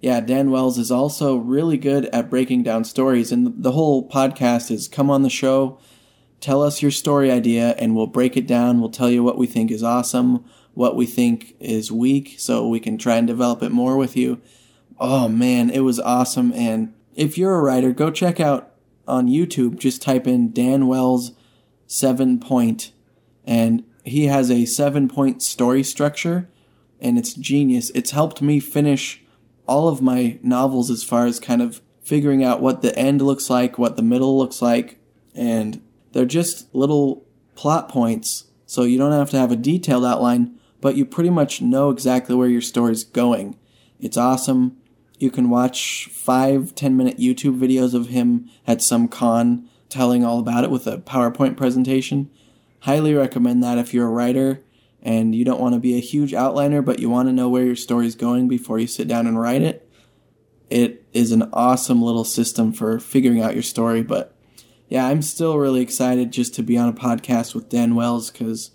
[0.00, 3.32] yeah, Dan Wells is also really good at breaking down stories.
[3.32, 5.78] And the, whole podcast is come on the show,
[6.40, 8.80] tell us your story idea, and we'll break it down.
[8.80, 12.80] We'll tell you what we think is awesome, what we think is weak, so we
[12.80, 14.40] can try and develop it more with you.
[15.00, 16.52] Oh man, it was awesome.
[16.52, 18.72] And if you're a writer, go check out
[19.08, 19.78] on YouTube.
[19.78, 21.32] Just type in Dan Wells
[21.88, 22.92] seven point,
[23.44, 26.48] and he has a seven point story structure,
[27.00, 27.90] and it's genius.
[27.94, 29.22] It's helped me finish
[29.66, 33.50] all of my novels as far as kind of figuring out what the end looks
[33.50, 34.98] like, what the middle looks like,
[35.34, 35.82] and
[36.12, 40.96] they're just little plot points, so you don't have to have a detailed outline, but
[40.96, 43.58] you pretty much know exactly where your story's going.
[44.00, 44.76] It's awesome.
[45.18, 50.38] You can watch five, ten minute YouTube videos of him at some con telling all
[50.38, 52.30] about it with a PowerPoint presentation.
[52.80, 54.62] Highly recommend that if you're a writer
[55.02, 57.64] and you don't want to be a huge outliner, but you want to know where
[57.64, 59.88] your story's going before you sit down and write it.
[60.70, 64.34] It is an awesome little system for figuring out your story, but
[64.88, 68.70] yeah, I'm still really excited just to be on a podcast with Dan Wells because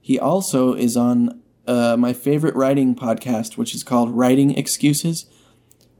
[0.00, 5.26] he also is on uh, my favorite writing podcast, which is called Writing Excuses,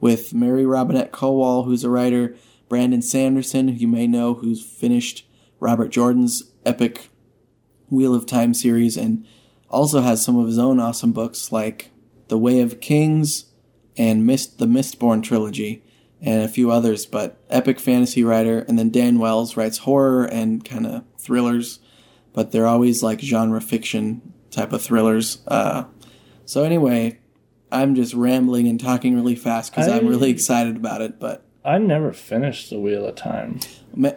[0.00, 2.36] with Mary Robinette Kowal, who's a writer,
[2.68, 5.26] Brandon Sanderson, who you may know, who's finished
[5.58, 7.08] Robert Jordan's epic
[7.88, 9.26] Wheel of Time series, and
[9.76, 11.90] also has some of his own awesome books like
[12.28, 13.46] The Way of Kings
[13.96, 15.82] and Mist, the Mistborn trilogy,
[16.20, 17.06] and a few others.
[17.06, 21.78] But epic fantasy writer, and then Dan Wells writes horror and kind of thrillers,
[22.32, 25.38] but they're always like genre fiction type of thrillers.
[25.46, 25.84] Uh,
[26.46, 27.18] so anyway,
[27.70, 31.18] I'm just rambling and talking really fast because I'm really excited about it.
[31.20, 33.60] But I never finished the Wheel of Time.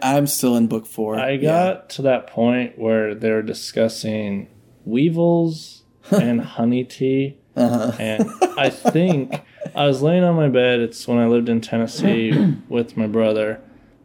[0.02, 1.18] I'm still in book four.
[1.18, 1.40] I Yeah.
[1.74, 4.46] got to that point where they're discussing
[4.84, 7.36] weevils and honey tea.
[7.56, 7.92] Uh-huh.
[7.98, 9.34] And I think
[9.74, 10.80] I was laying on my bed.
[10.80, 13.60] It's when I lived in Tennessee with my brother.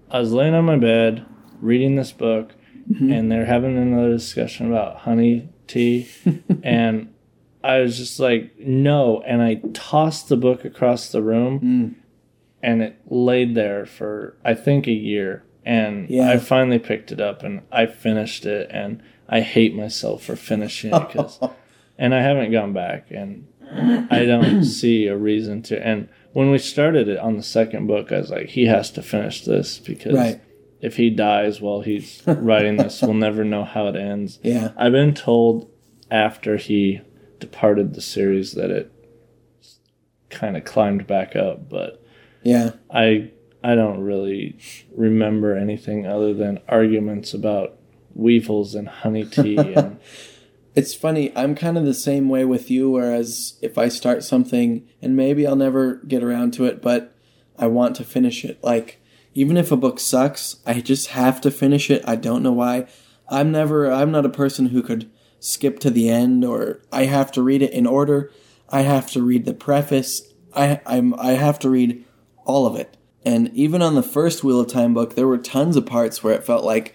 [0.10, 1.26] I was laying on my bed
[1.62, 2.54] reading this book,
[2.88, 3.12] Mm-hmm.
[3.12, 6.08] and they're having another discussion about honey tea.
[6.64, 7.12] and
[7.64, 9.24] I was just like, no.
[9.26, 11.96] And I tossed the book across the room, Mm.
[12.62, 15.44] and it laid there for, I think, a year.
[15.66, 16.30] And Yeah.
[16.30, 18.70] I finally picked it up and I finished it.
[18.72, 21.40] And I hate myself for finishing it because
[21.98, 23.48] and I haven't gone back, and
[24.12, 25.86] I don't see a reason to.
[25.86, 29.02] And when we started it on the second book, I was like, he has to
[29.02, 30.42] finish this because Right.
[30.82, 34.40] if he dies while he's writing this, we'll never know how it ends.
[34.44, 34.72] Yeah.
[34.78, 35.70] I've been told
[36.12, 37.02] after he
[37.40, 38.92] departed the series that it
[40.30, 42.04] kind of climbed back up, but
[42.44, 42.72] Yeah.
[42.92, 43.32] I
[43.64, 44.58] I don't really
[44.96, 47.80] remember anything other than arguments about
[48.16, 50.00] weevils and honey tea and
[50.76, 51.32] It's funny.
[51.38, 52.90] I'm kind of the same way with you.
[52.90, 57.16] Whereas if I start something and maybe I'll never get around to it, but
[57.58, 58.62] I want to finish it.
[58.62, 59.02] Like
[59.34, 62.04] even if a book sucks, I just have to finish it.
[62.06, 62.88] I don't know why.
[63.30, 63.92] I'm never.
[63.92, 65.10] I'm not a person who could
[65.40, 68.32] skip to the end, or I have to read it in order.
[68.70, 70.22] I have to read the preface.
[70.54, 72.04] I I'm I have to read
[72.46, 72.98] all of it.
[73.26, 76.34] And even on the first Wheel of Time book, there were tons of parts where
[76.36, 76.94] it felt like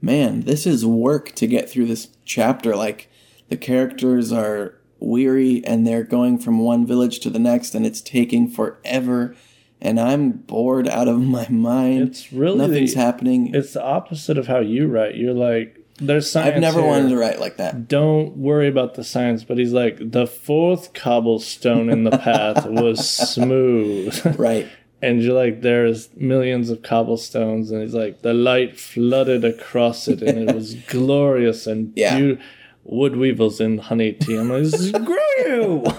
[0.00, 2.76] man, this is work to get through this chapter.
[2.76, 3.08] Like,
[3.48, 8.00] the characters are weary and they're going from one village to the next and it's
[8.00, 9.34] taking forever.
[9.80, 12.08] And I'm bored out of my mind.
[12.08, 13.54] It's really Nothing's the- happening.
[13.54, 15.16] It's the opposite of how you write.
[15.16, 16.54] You're like, there's science.
[16.56, 16.88] I've never here.
[16.90, 17.88] wanted to write like that.
[17.88, 23.08] Don't worry about the science, but he's like, the fourth cobblestone in the path was
[23.34, 24.38] smooth.
[24.38, 24.68] Right.
[25.02, 30.22] And you're like, there's millions of cobblestones, and he's like, the light flooded across it,
[30.22, 32.18] and it was glorious and Yeah.
[32.18, 32.38] beau-
[32.84, 34.36] wood weevils and honey tea.
[34.36, 35.84] I'm like, screw you.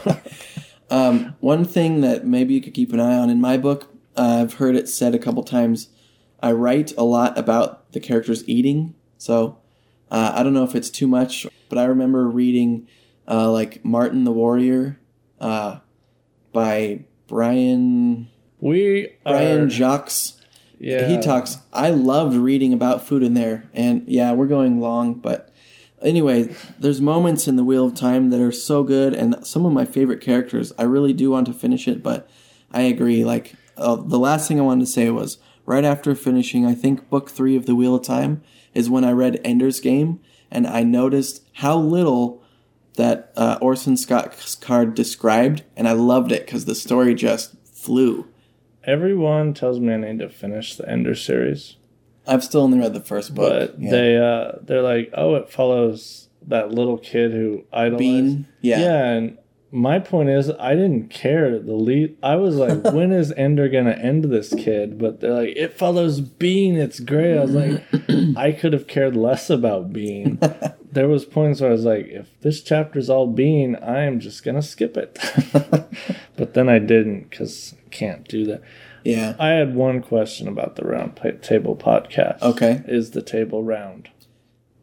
[0.90, 4.40] Um, one thing that maybe you could keep an eye on in my book, uh,
[4.42, 5.90] I've heard it said a couple times.
[6.42, 9.58] I write a lot about the characters eating, so
[10.10, 12.88] uh, I don't know if it's too much, but I remember reading
[13.28, 14.98] uh, like Martin the Warrior
[15.42, 15.80] uh,
[16.54, 18.30] by Brian
[18.60, 20.12] we Brian are, Jacques.
[20.80, 21.58] yeah, He talks.
[21.74, 25.54] I loved reading about food in there, and yeah, we're going long, but
[26.02, 29.74] anyway, there's moments in the Wheel of Time that are so good, and some of
[29.74, 30.74] my favorite characters.
[30.78, 32.30] I really do want to finish it, but
[32.72, 33.24] I agree.
[33.24, 37.10] Like uh, the last thing I wanted to say was right after finishing, I think
[37.10, 38.42] book three of the Wheel of Time
[38.74, 40.20] is when I read Ender's Game,
[40.52, 42.44] and I noticed how little
[42.96, 48.28] that uh, Orson Scott Card described, and I loved it because the story just flew.
[48.88, 51.76] Everyone tells me I need to finish the Ender series.
[52.26, 53.74] I've still only read the first book.
[53.74, 53.92] but yeah.
[53.92, 58.80] they uh they're like oh it follows that little kid who idolized Bean, yeah.
[58.80, 59.38] yeah and
[59.72, 63.92] my point is i didn't care the lead i was like when is ender gonna
[63.92, 67.84] end this kid but they're like it follows bean it's great i was like
[68.38, 70.40] i could have cared less about bean
[70.98, 74.44] there was points where i was like if this chapter's all being, i am just
[74.44, 75.18] gonna skip it
[76.36, 78.62] but then i didn't because i can't do that
[79.04, 79.36] Yeah.
[79.40, 82.82] i had one question about the round table podcast Okay.
[82.88, 84.10] is the table round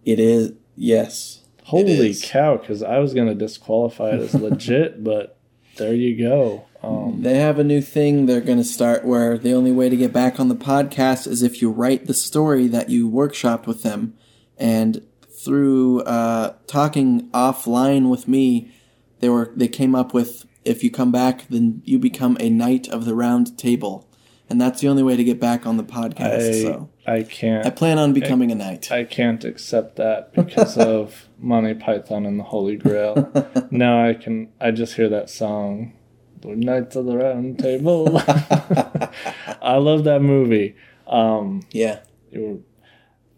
[0.05, 0.53] It is.
[0.77, 1.41] Yes.
[1.65, 2.23] Holy is.
[2.25, 2.57] cow!
[2.59, 5.39] Because I was gonna disqualify it as legit, but
[5.77, 6.67] there you go.
[6.83, 9.97] Um, They have a new thing they're going to start where the only way to
[9.97, 13.83] get back on the podcast is if you write the story that you workshopped with
[13.83, 14.13] them.
[14.59, 15.03] And
[15.45, 18.73] through uh, talking offline with me,
[19.21, 22.89] they were they came up with if you come back, then you become a knight
[22.89, 24.09] of the round table,
[24.49, 26.49] and that's the only way to get back on the podcast.
[26.49, 28.91] I so I I can't I plan on becoming a knight.
[28.91, 33.31] I can't accept that because of Monty Python and the Holy Grail.
[33.71, 35.93] now I can I just hear that song,
[36.41, 40.77] "The Knights of the Round Table." I love that movie.
[41.07, 42.01] Um, yeah.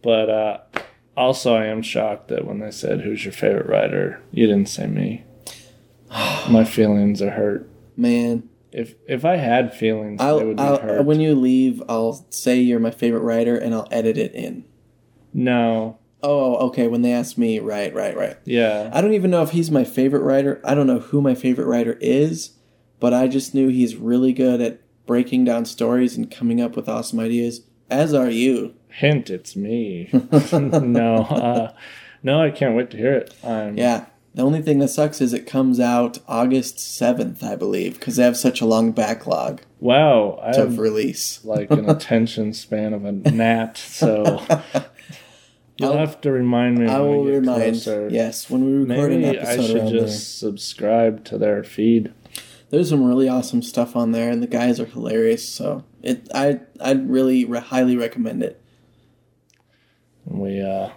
[0.02, 0.59] but uh,
[1.17, 4.87] also I am shocked that when they said who's your favorite writer, you didn't say
[4.87, 5.25] me.
[6.51, 7.69] My feelings are hurt.
[7.97, 11.05] Man, If if I had feelings, they I'll, would be I'll hurt.
[11.05, 14.64] when you leave, I'll say you're my favorite writer, and I'll edit it in.
[15.33, 16.89] no, Oh, okay.
[16.89, 18.37] When they ask me, right, right, right.
[18.45, 20.61] yeah, I don't even know if he's my favorite writer.
[20.64, 22.51] I don't know who my favorite writer is,
[23.01, 26.89] but I just knew he's really good at breaking down stories and coming up with
[26.89, 27.61] awesome ideas.
[27.91, 28.74] As are you.
[28.89, 30.09] hint, it's me.
[30.53, 31.72] no, uh,
[32.22, 33.34] no, I can't wait to hear it.
[33.45, 34.07] I'm, Yeah.
[34.34, 38.22] The only thing that sucks is it comes out August 7th, I believe, because they
[38.22, 41.43] have such a long backlog Wow, I to have release.
[41.45, 44.43] like an attention span of a gnat, so
[45.78, 46.87] you'll I'll- have to remind me.
[46.87, 47.62] I will remind.
[47.62, 48.09] closer.
[48.11, 52.12] Yes, when we record Maybe an I episode should around just subscribe to their feed.
[52.71, 52.79] There.
[52.79, 55.49] There's some really awesome stuff on there, and the guys are hilarious.
[55.49, 58.61] So it, I, I'd really re- highly recommend it.
[60.25, 60.91] We uh,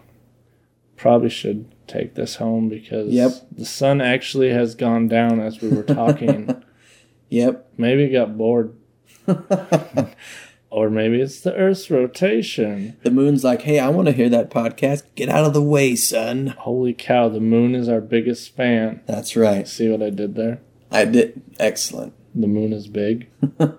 [0.98, 3.32] probably should take this home because Yep.
[3.52, 6.64] the sun actually has gone down as we were talking.
[7.32, 7.74] Yep.
[7.78, 8.76] maybe it got bored,
[10.72, 12.98] or maybe it's the Earth's rotation.
[13.04, 15.04] The moon's like, hey, I want to hear that podcast.
[15.14, 16.48] Get out of the way, son.
[16.58, 19.02] Holy cow, the moon is our biggest fan.
[19.06, 19.68] That's right.
[19.68, 20.60] See what I did there?
[20.92, 22.14] I did excellent.
[22.34, 23.30] The moon is big.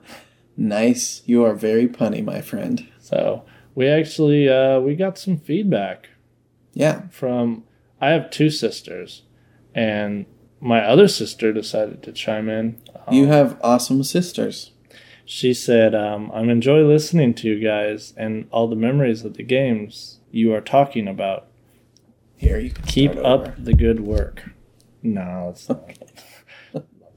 [0.57, 1.23] Nice.
[1.25, 2.87] You are very punny, my friend.
[2.99, 3.45] So
[3.75, 6.09] we actually uh, we got some feedback
[6.75, 7.03] Yeah.
[7.11, 7.65] from.
[8.01, 9.23] I have two sisters,
[9.75, 10.27] and
[10.61, 12.81] my other sister decided to chime in.
[13.07, 14.73] Um, You have awesome sisters.
[15.25, 19.43] She said, um, "I'm enjoy listening to you guys and all the memories of the
[19.43, 21.47] games you are talking about.
[22.37, 23.55] Here, you can Keep up over.
[23.59, 24.51] the good work."
[25.03, 25.91] No, it's not.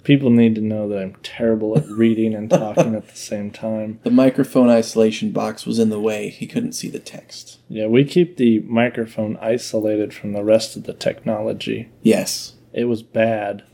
[0.03, 3.99] People need to know that I'm terrible at reading and talking at the same time.
[4.03, 6.29] The microphone isolation box was in the way.
[6.29, 7.59] He couldn't see the text.
[7.69, 11.89] Yeah, we keep the microphone isolated from the rest of the technology.
[12.01, 12.55] Yes.
[12.73, 13.63] It was bad.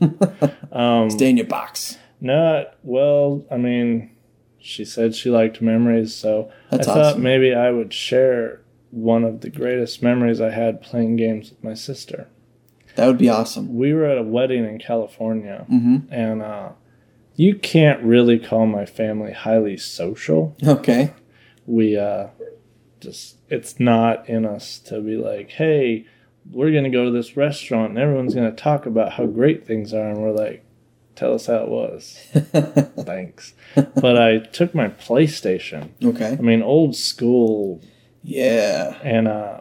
[0.72, 1.98] Um, Stay in your box.
[2.20, 3.44] Not well.
[3.50, 4.12] I mean,
[4.60, 8.60] she said she liked memories, so That's I thought maybe I would share
[8.92, 12.28] one of the greatest memories I had playing games with my sister.
[12.96, 13.74] That would be awesome.
[13.76, 16.12] We were at a wedding in California, Mm-hmm.
[16.12, 16.68] and uh,
[17.36, 20.56] you can't really call my family highly social.
[20.64, 21.12] Okay.
[21.66, 22.28] We uh,
[23.00, 26.06] just it's not in us to be like, hey,
[26.50, 30.08] we're gonna go to this restaurant and everyone's gonna talk about how great things are,
[30.10, 30.64] and we're like,
[31.14, 32.18] tell us how it was.
[32.32, 33.54] Thanks.
[33.74, 35.90] but I took my PlayStation.
[36.04, 36.32] okay.
[36.38, 37.80] I mean, old school,
[38.22, 38.98] Yeah.
[39.02, 39.60] and uh,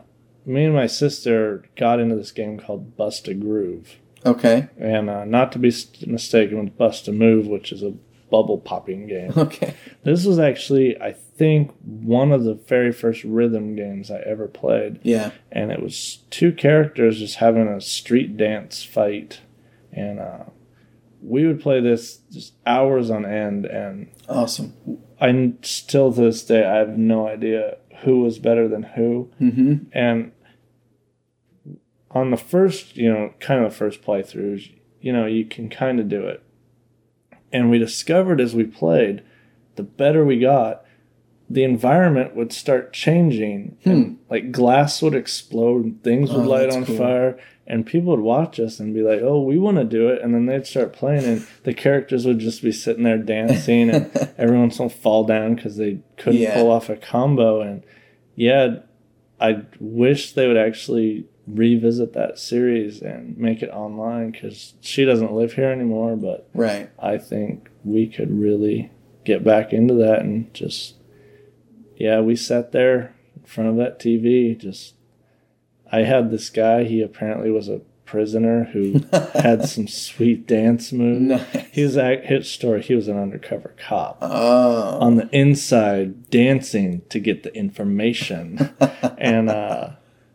[0.49, 3.95] me and my sister got into this game called Bust a Groove,
[4.25, 4.67] Okay.
[4.77, 7.93] and uh, not to be st- mistaken with Bust a Move, which is a
[8.31, 9.31] bubble popping game.
[9.37, 9.73] Okay.
[10.03, 14.99] this was actually, I think, one of the very first rhythm games I ever played,
[15.03, 15.31] Yeah.
[15.51, 19.41] and it was two characters just having a street dance fight,
[19.93, 20.43] and uh,
[21.21, 24.73] we would play this just hours on end, and Awesome.
[25.21, 29.29] I still to this day I have no idea who was better than who.
[29.41, 29.75] Mm-hmm.
[29.91, 30.31] And
[32.11, 35.99] on the first, you know, kind of the first playthroughs, you know, you can kind
[35.99, 36.41] of do it.
[37.51, 39.23] And we discovered as we played,
[39.75, 40.83] the better we got,
[41.49, 43.77] the environment would start changing.
[43.85, 46.47] And like glass would explode, and things would Hmm.
[46.47, 46.95] Oh, light on cool.
[46.97, 50.21] fire, and people would watch us and be like, "Oh, we want to do it."
[50.21, 54.11] And then they'd start playing, and the characters would just be sitting there dancing, and
[54.37, 56.53] everyone's gonna fall down because they couldn't Yeah.
[56.55, 57.61] pull off a combo.
[57.61, 57.81] And
[58.35, 58.77] yeah,
[59.39, 61.25] I wish they would actually
[61.57, 66.15] revisit that series and make it online because she doesn't live here anymore.
[66.15, 66.89] But Right.
[66.99, 68.91] I think we could really
[69.25, 70.95] get back into that and just,
[71.97, 74.57] yeah, we sat there in front of that TV.
[74.57, 74.95] Just,
[75.91, 79.01] I had this guy, he apparently was a prisoner who
[79.35, 81.21] had some sweet dance moves.
[81.21, 81.65] Nice.
[81.71, 84.97] He was, at his story, he was an undercover cop Oh.
[84.99, 88.73] on the inside dancing to get the information.
[89.19, 89.91] and uh,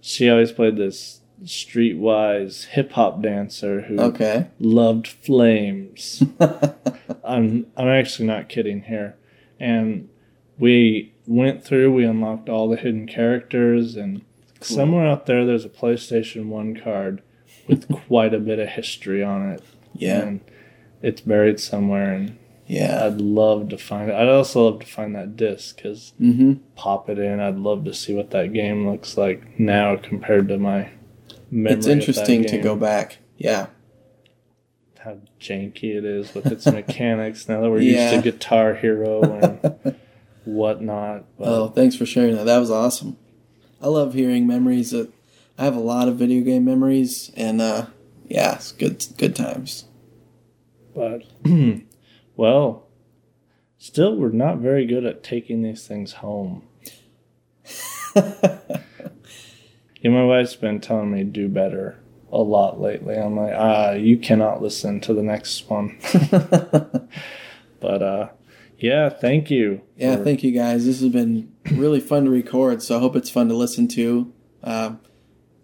[0.07, 4.49] she always played this streetwise hip hop dancer who Okay.
[4.61, 6.23] loved flames.
[7.25, 9.17] I'm I'm actually not kidding here.
[9.59, 10.09] And
[10.59, 14.23] we went through, we unlocked all the hidden characters and
[14.61, 17.23] somewhere out there there's a PlayStation 1 card
[17.67, 19.63] with quite a bit of history on it.
[19.95, 20.21] Yeah.
[20.21, 20.41] And
[21.03, 23.05] it's buried somewhere and Yeah.
[23.05, 24.15] I'd love to find it.
[24.15, 26.55] I'd also love to find that disc because Mm-hmm.
[26.77, 27.41] pop it in.
[27.41, 30.89] I'd love to see what that game looks like now compared to my
[31.51, 31.77] memory.
[31.79, 33.19] It's interesting to go back.
[33.37, 33.67] Yeah.
[35.01, 38.13] How janky it is with its mechanics now that we're Yeah.
[38.13, 39.23] used to Guitar Hero
[39.83, 39.97] and
[40.47, 41.25] whatnot.
[41.39, 42.45] But Oh, thanks for sharing that.
[42.47, 43.19] That was awesome.
[43.83, 44.93] I love hearing memories.
[44.93, 45.13] That
[45.59, 47.87] I have a lot of video game memories, and uh,
[48.27, 49.05] yeah, it's good.
[49.19, 49.85] Good times.
[50.95, 51.23] but
[52.37, 52.87] well,
[53.79, 56.63] still we're not very good at taking these things home.
[60.05, 61.99] Yeah, my wife's been telling me do better
[62.31, 63.17] a lot lately.
[63.17, 65.99] I'm like, ah, you cannot listen to the next one.
[67.81, 68.29] but uh,
[68.79, 69.81] yeah, thank you.
[69.97, 70.85] Yeah, for- thank you guys.
[70.85, 74.31] This has been really fun to record, so I hope it's fun to listen to.
[74.63, 75.01] Um,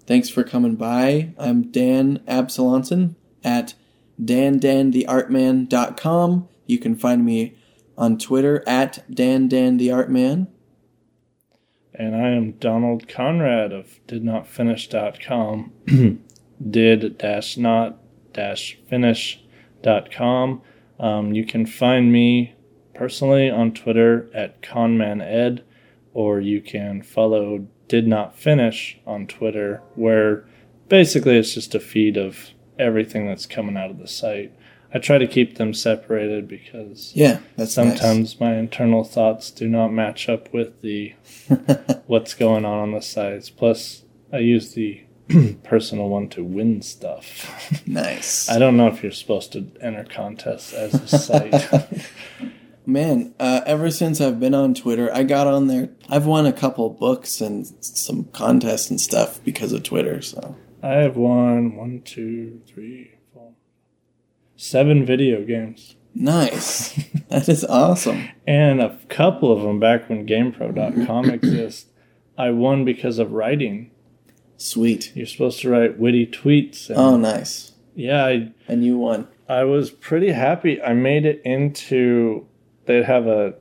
[0.06, 1.34] Thanks for coming by.
[1.38, 3.14] I'm Dan Absalonson
[3.44, 3.74] at
[4.20, 6.48] dandantheartman.com.
[6.70, 7.56] You can find me
[7.98, 10.46] on Twitter at dandantheartman.
[11.92, 15.72] And I am Donald Conrad of didnotfinish.com.
[16.70, 17.98] Did dash not
[18.32, 20.62] dash finish.com.
[20.98, 22.54] Um, you can find me
[22.94, 25.62] personally on Twitter at conmaned,
[26.12, 30.46] or you can follow Did Not Finish on Twitter, where
[30.88, 34.52] basically it's just a feed of everything that's coming out of the site.
[34.92, 39.92] I try to keep them separated because Yeah, that's sometimes my internal thoughts do not
[39.92, 41.14] match up with the
[42.06, 43.50] what's going on on the sites.
[43.50, 45.02] Plus, I use the
[45.62, 47.82] personal one to win stuff.
[47.86, 48.48] nice.
[48.50, 52.04] I don't know if you're supposed to enter contests as a site.
[52.86, 55.90] Man, uh, ever since I've been on Twitter, I got on there.
[56.08, 60.20] I've won a couple books and some contests and stuff because of Twitter.
[60.22, 63.12] So I have won one, two, three,
[64.64, 65.96] seven video games.
[66.14, 66.92] nice.
[67.28, 68.28] that is awesome.
[68.46, 71.86] And a couple of them back when GamePro.com exists,
[72.36, 73.90] I won because of writing.
[74.56, 75.12] Sweet.
[75.16, 76.90] You're supposed to write witty tweets.
[76.90, 77.72] And Oh, nice.
[77.94, 79.28] yeah, I, And you won.
[79.48, 80.80] I was pretty happy.
[80.82, 82.46] I made it into,
[82.86, 83.54] they'd have a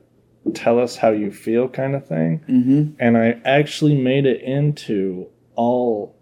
[0.54, 2.40] tell us how you feel kind of thing.
[2.48, 2.92] Mm-hmm.
[2.98, 6.16] And I actually made it into all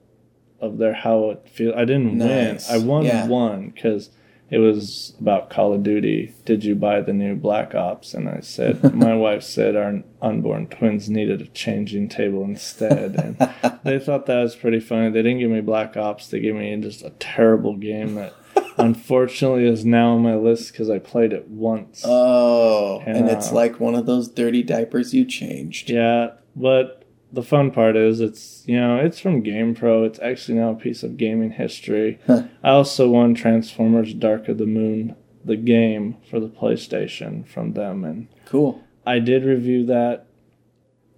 [0.60, 1.72] of their how it feel.
[1.76, 2.70] I didn't Nice.
[2.70, 2.80] win.
[2.80, 3.26] I won Yeah.
[3.28, 4.10] one because
[4.50, 6.34] it was about Call of Duty.
[6.44, 8.14] Did you buy the new Black Ops?
[8.14, 13.14] And I said, my wife said our unborn twins needed a changing table instead.
[13.16, 15.10] And they thought that was pretty funny.
[15.10, 16.28] They didn't give me Black Ops.
[16.28, 18.34] They gave me just a terrible game that
[18.78, 22.02] unfortunately is now on my list because I played it once.
[22.06, 25.90] Oh, and And, it's uh, like one of those dirty diapers you changed.
[25.90, 26.97] Yeah, but
[27.32, 30.06] the fun part is it's you know it's from GamePro.
[30.06, 32.18] It's actually now a piece of gaming history.
[32.26, 32.44] Huh.
[32.62, 35.14] I also won Transformers: Dark of the Moon,
[35.44, 38.82] the game for the PlayStation from them, and Cool.
[39.06, 40.26] I did review that.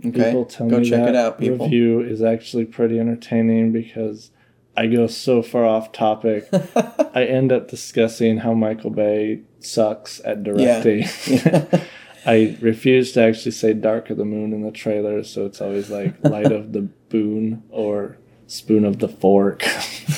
[0.04, 0.24] Okay.
[0.24, 1.66] People tell Go me check that it out, people.
[1.66, 4.30] review is actually pretty entertaining because
[4.76, 6.48] I go so far off topic.
[7.14, 11.04] I end up discussing how Michael Bay sucks at directing.
[12.26, 15.90] I refuse to actually say Dark of the Moon in the trailer, so it's always
[15.90, 19.62] like Light of the Boon or Spoon of the Fork.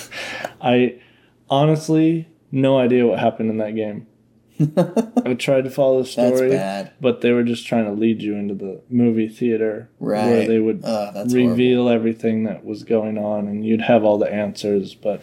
[0.61, 0.99] I
[1.49, 4.07] honestly no idea what happened in that game.
[5.27, 6.51] I tried to follow the story,
[7.01, 10.27] but they were just trying to lead you into the movie theater Right.
[10.27, 11.51] where they would Uh, that's horrible.
[11.51, 15.23] reveal everything that was going on and you'd have all the answers, but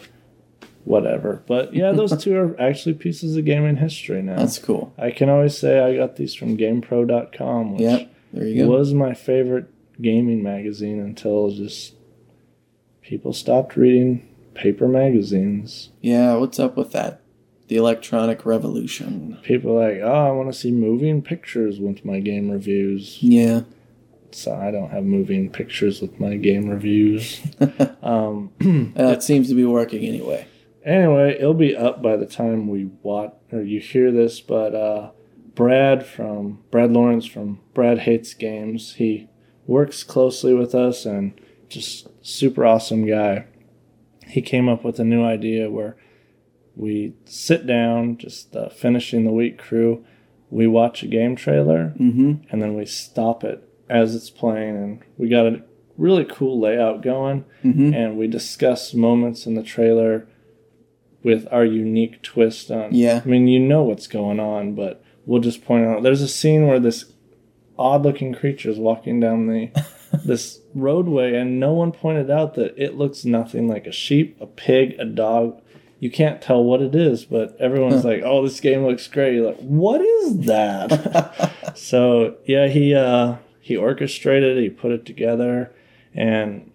[0.84, 1.42] whatever.
[1.46, 4.36] But yeah, those two are actually pieces of gaming history now.
[4.36, 4.92] That's cool.
[4.98, 8.14] I can always say I got these from GamePro.com, which Yep.
[8.32, 8.70] There you go.
[8.70, 9.66] was my favorite
[10.00, 11.94] gaming magazine until just
[13.02, 15.90] people stopped reading paper magazines.
[16.00, 17.20] Yeah, what's up with that?
[17.68, 19.38] The electronic revolution.
[19.42, 23.18] People are like, oh, I want to see moving pictures with my game reviews.
[23.22, 23.62] Yeah.
[24.32, 27.40] So I don't have moving pictures with my game reviews.
[28.02, 28.50] um,
[28.96, 30.46] That seems to be working anyway.
[30.84, 34.40] Anyway, it'll be up by the time we watch or you hear this.
[34.40, 35.10] But uh,
[35.54, 39.28] Brad from Brad Lawrence from Brad Hates Games, he
[39.66, 41.38] works closely with us and
[41.68, 43.44] just super awesome guy.
[44.26, 45.96] He came up with a new idea where
[46.76, 50.04] we sit down, just uh, finishing the week crew.
[50.50, 52.44] We watch a game trailer Mm-hmm.
[52.50, 55.62] and then we stop it as it's playing, and we got a
[55.96, 57.92] really cool layout going Mm-hmm.
[57.92, 60.26] and we discuss moments in the trailer
[61.22, 62.94] with our unique twist on.
[62.94, 63.20] Yeah.
[63.24, 66.02] I mean, you know what's going on, but we'll just point out.
[66.02, 67.12] There's a scene where this
[67.78, 69.70] odd-looking creature is walking down the
[70.24, 74.46] this roadway, and no one pointed out that it looks nothing like a sheep, a
[74.46, 75.60] pig, a dog.
[75.98, 79.48] You can't tell what it is, but everyone's like, "Oh, this game looks great." You're
[79.48, 85.72] like, "What is that?" so yeah, he uh, he orchestrated, he put it together,
[86.14, 86.69] and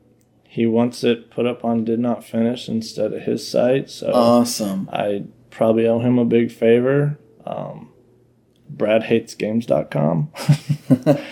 [0.56, 3.90] he wants it put up on did not finish instead of his site.
[3.90, 4.90] So Awesome.
[4.90, 7.20] I probably owe him a big favor.
[7.46, 7.92] Um,
[8.74, 10.32] BradHatesGames.com.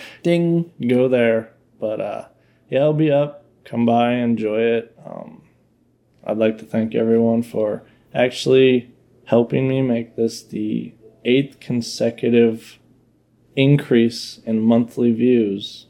[0.22, 0.70] Ding.
[0.86, 1.54] Go there.
[1.80, 2.24] But uh,
[2.68, 3.46] yeah, it'll be up.
[3.64, 4.94] Come by, enjoy it.
[5.06, 5.40] Um,
[6.26, 7.82] I'd like to thank everyone for
[8.12, 8.92] actually
[9.24, 10.92] helping me make this the
[11.24, 12.78] eighth consecutive
[13.56, 15.86] increase in monthly views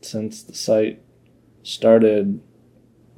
[0.00, 1.00] since the site
[1.62, 2.40] started.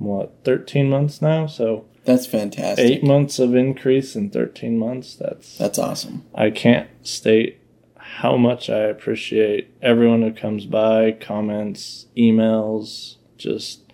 [0.01, 1.47] What, 13 months now?
[1.47, 2.85] So That's fantastic.
[2.91, 5.15] eight months of increase in 13 months.
[5.15, 6.25] That's That's awesome.
[6.35, 7.61] I can't state
[7.99, 13.17] how much I appreciate everyone who comes by, comments, emails.
[13.37, 13.93] Just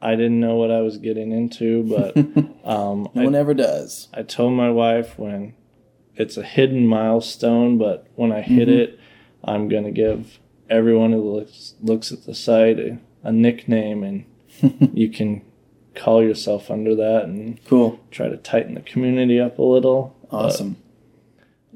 [0.00, 2.16] I didn't know what I was getting into, but
[2.64, 4.08] um, No I, one ever does.
[4.14, 5.54] I told my wife when
[6.14, 9.00] it's a hidden milestone, but when I hit it,
[9.42, 10.38] I'm going to give
[10.70, 14.24] everyone who looks, looks at the site a, a nickname, and
[14.60, 15.42] you can
[15.94, 18.00] call yourself under that and Cool.
[18.10, 20.16] try to tighten the community up a little.
[20.30, 20.76] Awesome.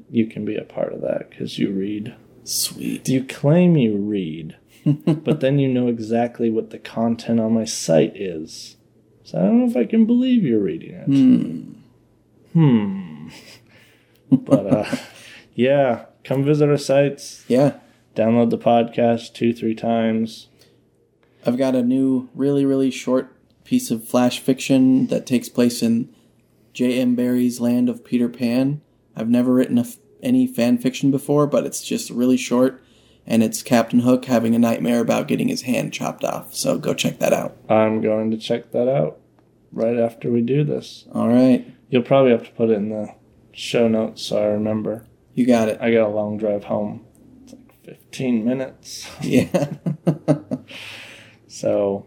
[0.09, 2.15] you can be a part of that because you read.
[2.43, 3.07] Sweet.
[3.09, 4.55] You claim you read,
[5.05, 8.77] but then you know exactly what the content on my site is.
[9.23, 11.05] So I don't know if I can believe you're reading it.
[11.05, 11.73] Hmm.
[12.53, 13.27] Hmm.
[14.31, 14.95] but uh,
[15.55, 17.43] yeah, come visit our sites.
[17.47, 17.77] Yeah.
[18.15, 20.47] Download the podcast two, three times.
[21.47, 23.33] I've got a new, really, really short
[23.63, 26.13] piece of flash fiction that takes place in
[26.73, 27.15] J.M.
[27.15, 28.81] Barrie's Land of Peter Pan.
[29.15, 32.83] I've never written a f- any fan fiction before, but it's just really short,
[33.25, 36.53] and it's Captain Hook having a nightmare about getting his hand chopped off.
[36.53, 37.55] So go check that out.
[37.69, 39.19] I'm going to check that out
[39.71, 41.05] right after we do this.
[41.13, 41.65] All right.
[41.89, 43.15] You'll probably have to put it in the
[43.53, 45.05] show notes so I remember.
[45.33, 45.77] You got it.
[45.79, 47.05] I got a long drive home.
[47.43, 49.07] It's like 15 minutes.
[49.21, 49.75] Yeah.
[51.57, 52.05] So,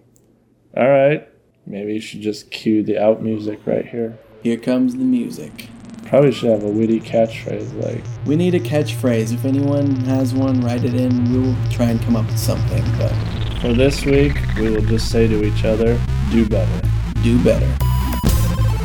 [0.77, 1.29] all right.
[1.67, 4.17] Maybe you should just cue the out music right here.
[4.45, 5.69] Here comes the music.
[6.07, 9.33] Probably should have a witty catchphrase like, We need a catchphrase.
[9.33, 11.33] If anyone has one, write it in.
[11.33, 13.13] We'll try and come up with something, but
[13.61, 16.01] for this week, we will just say to each other,
[16.31, 16.89] do better.
[17.23, 17.69] do better.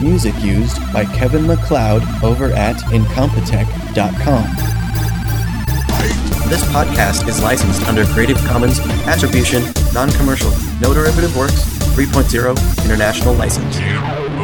[0.01, 4.74] Music used by Kevin MacLeod over at Incompetech.com.
[6.47, 9.63] This podcast is licensed under Creative Commons Attribution,
[9.93, 11.63] Non Commercial, No Derivative Works
[11.95, 14.34] 3.0 International License.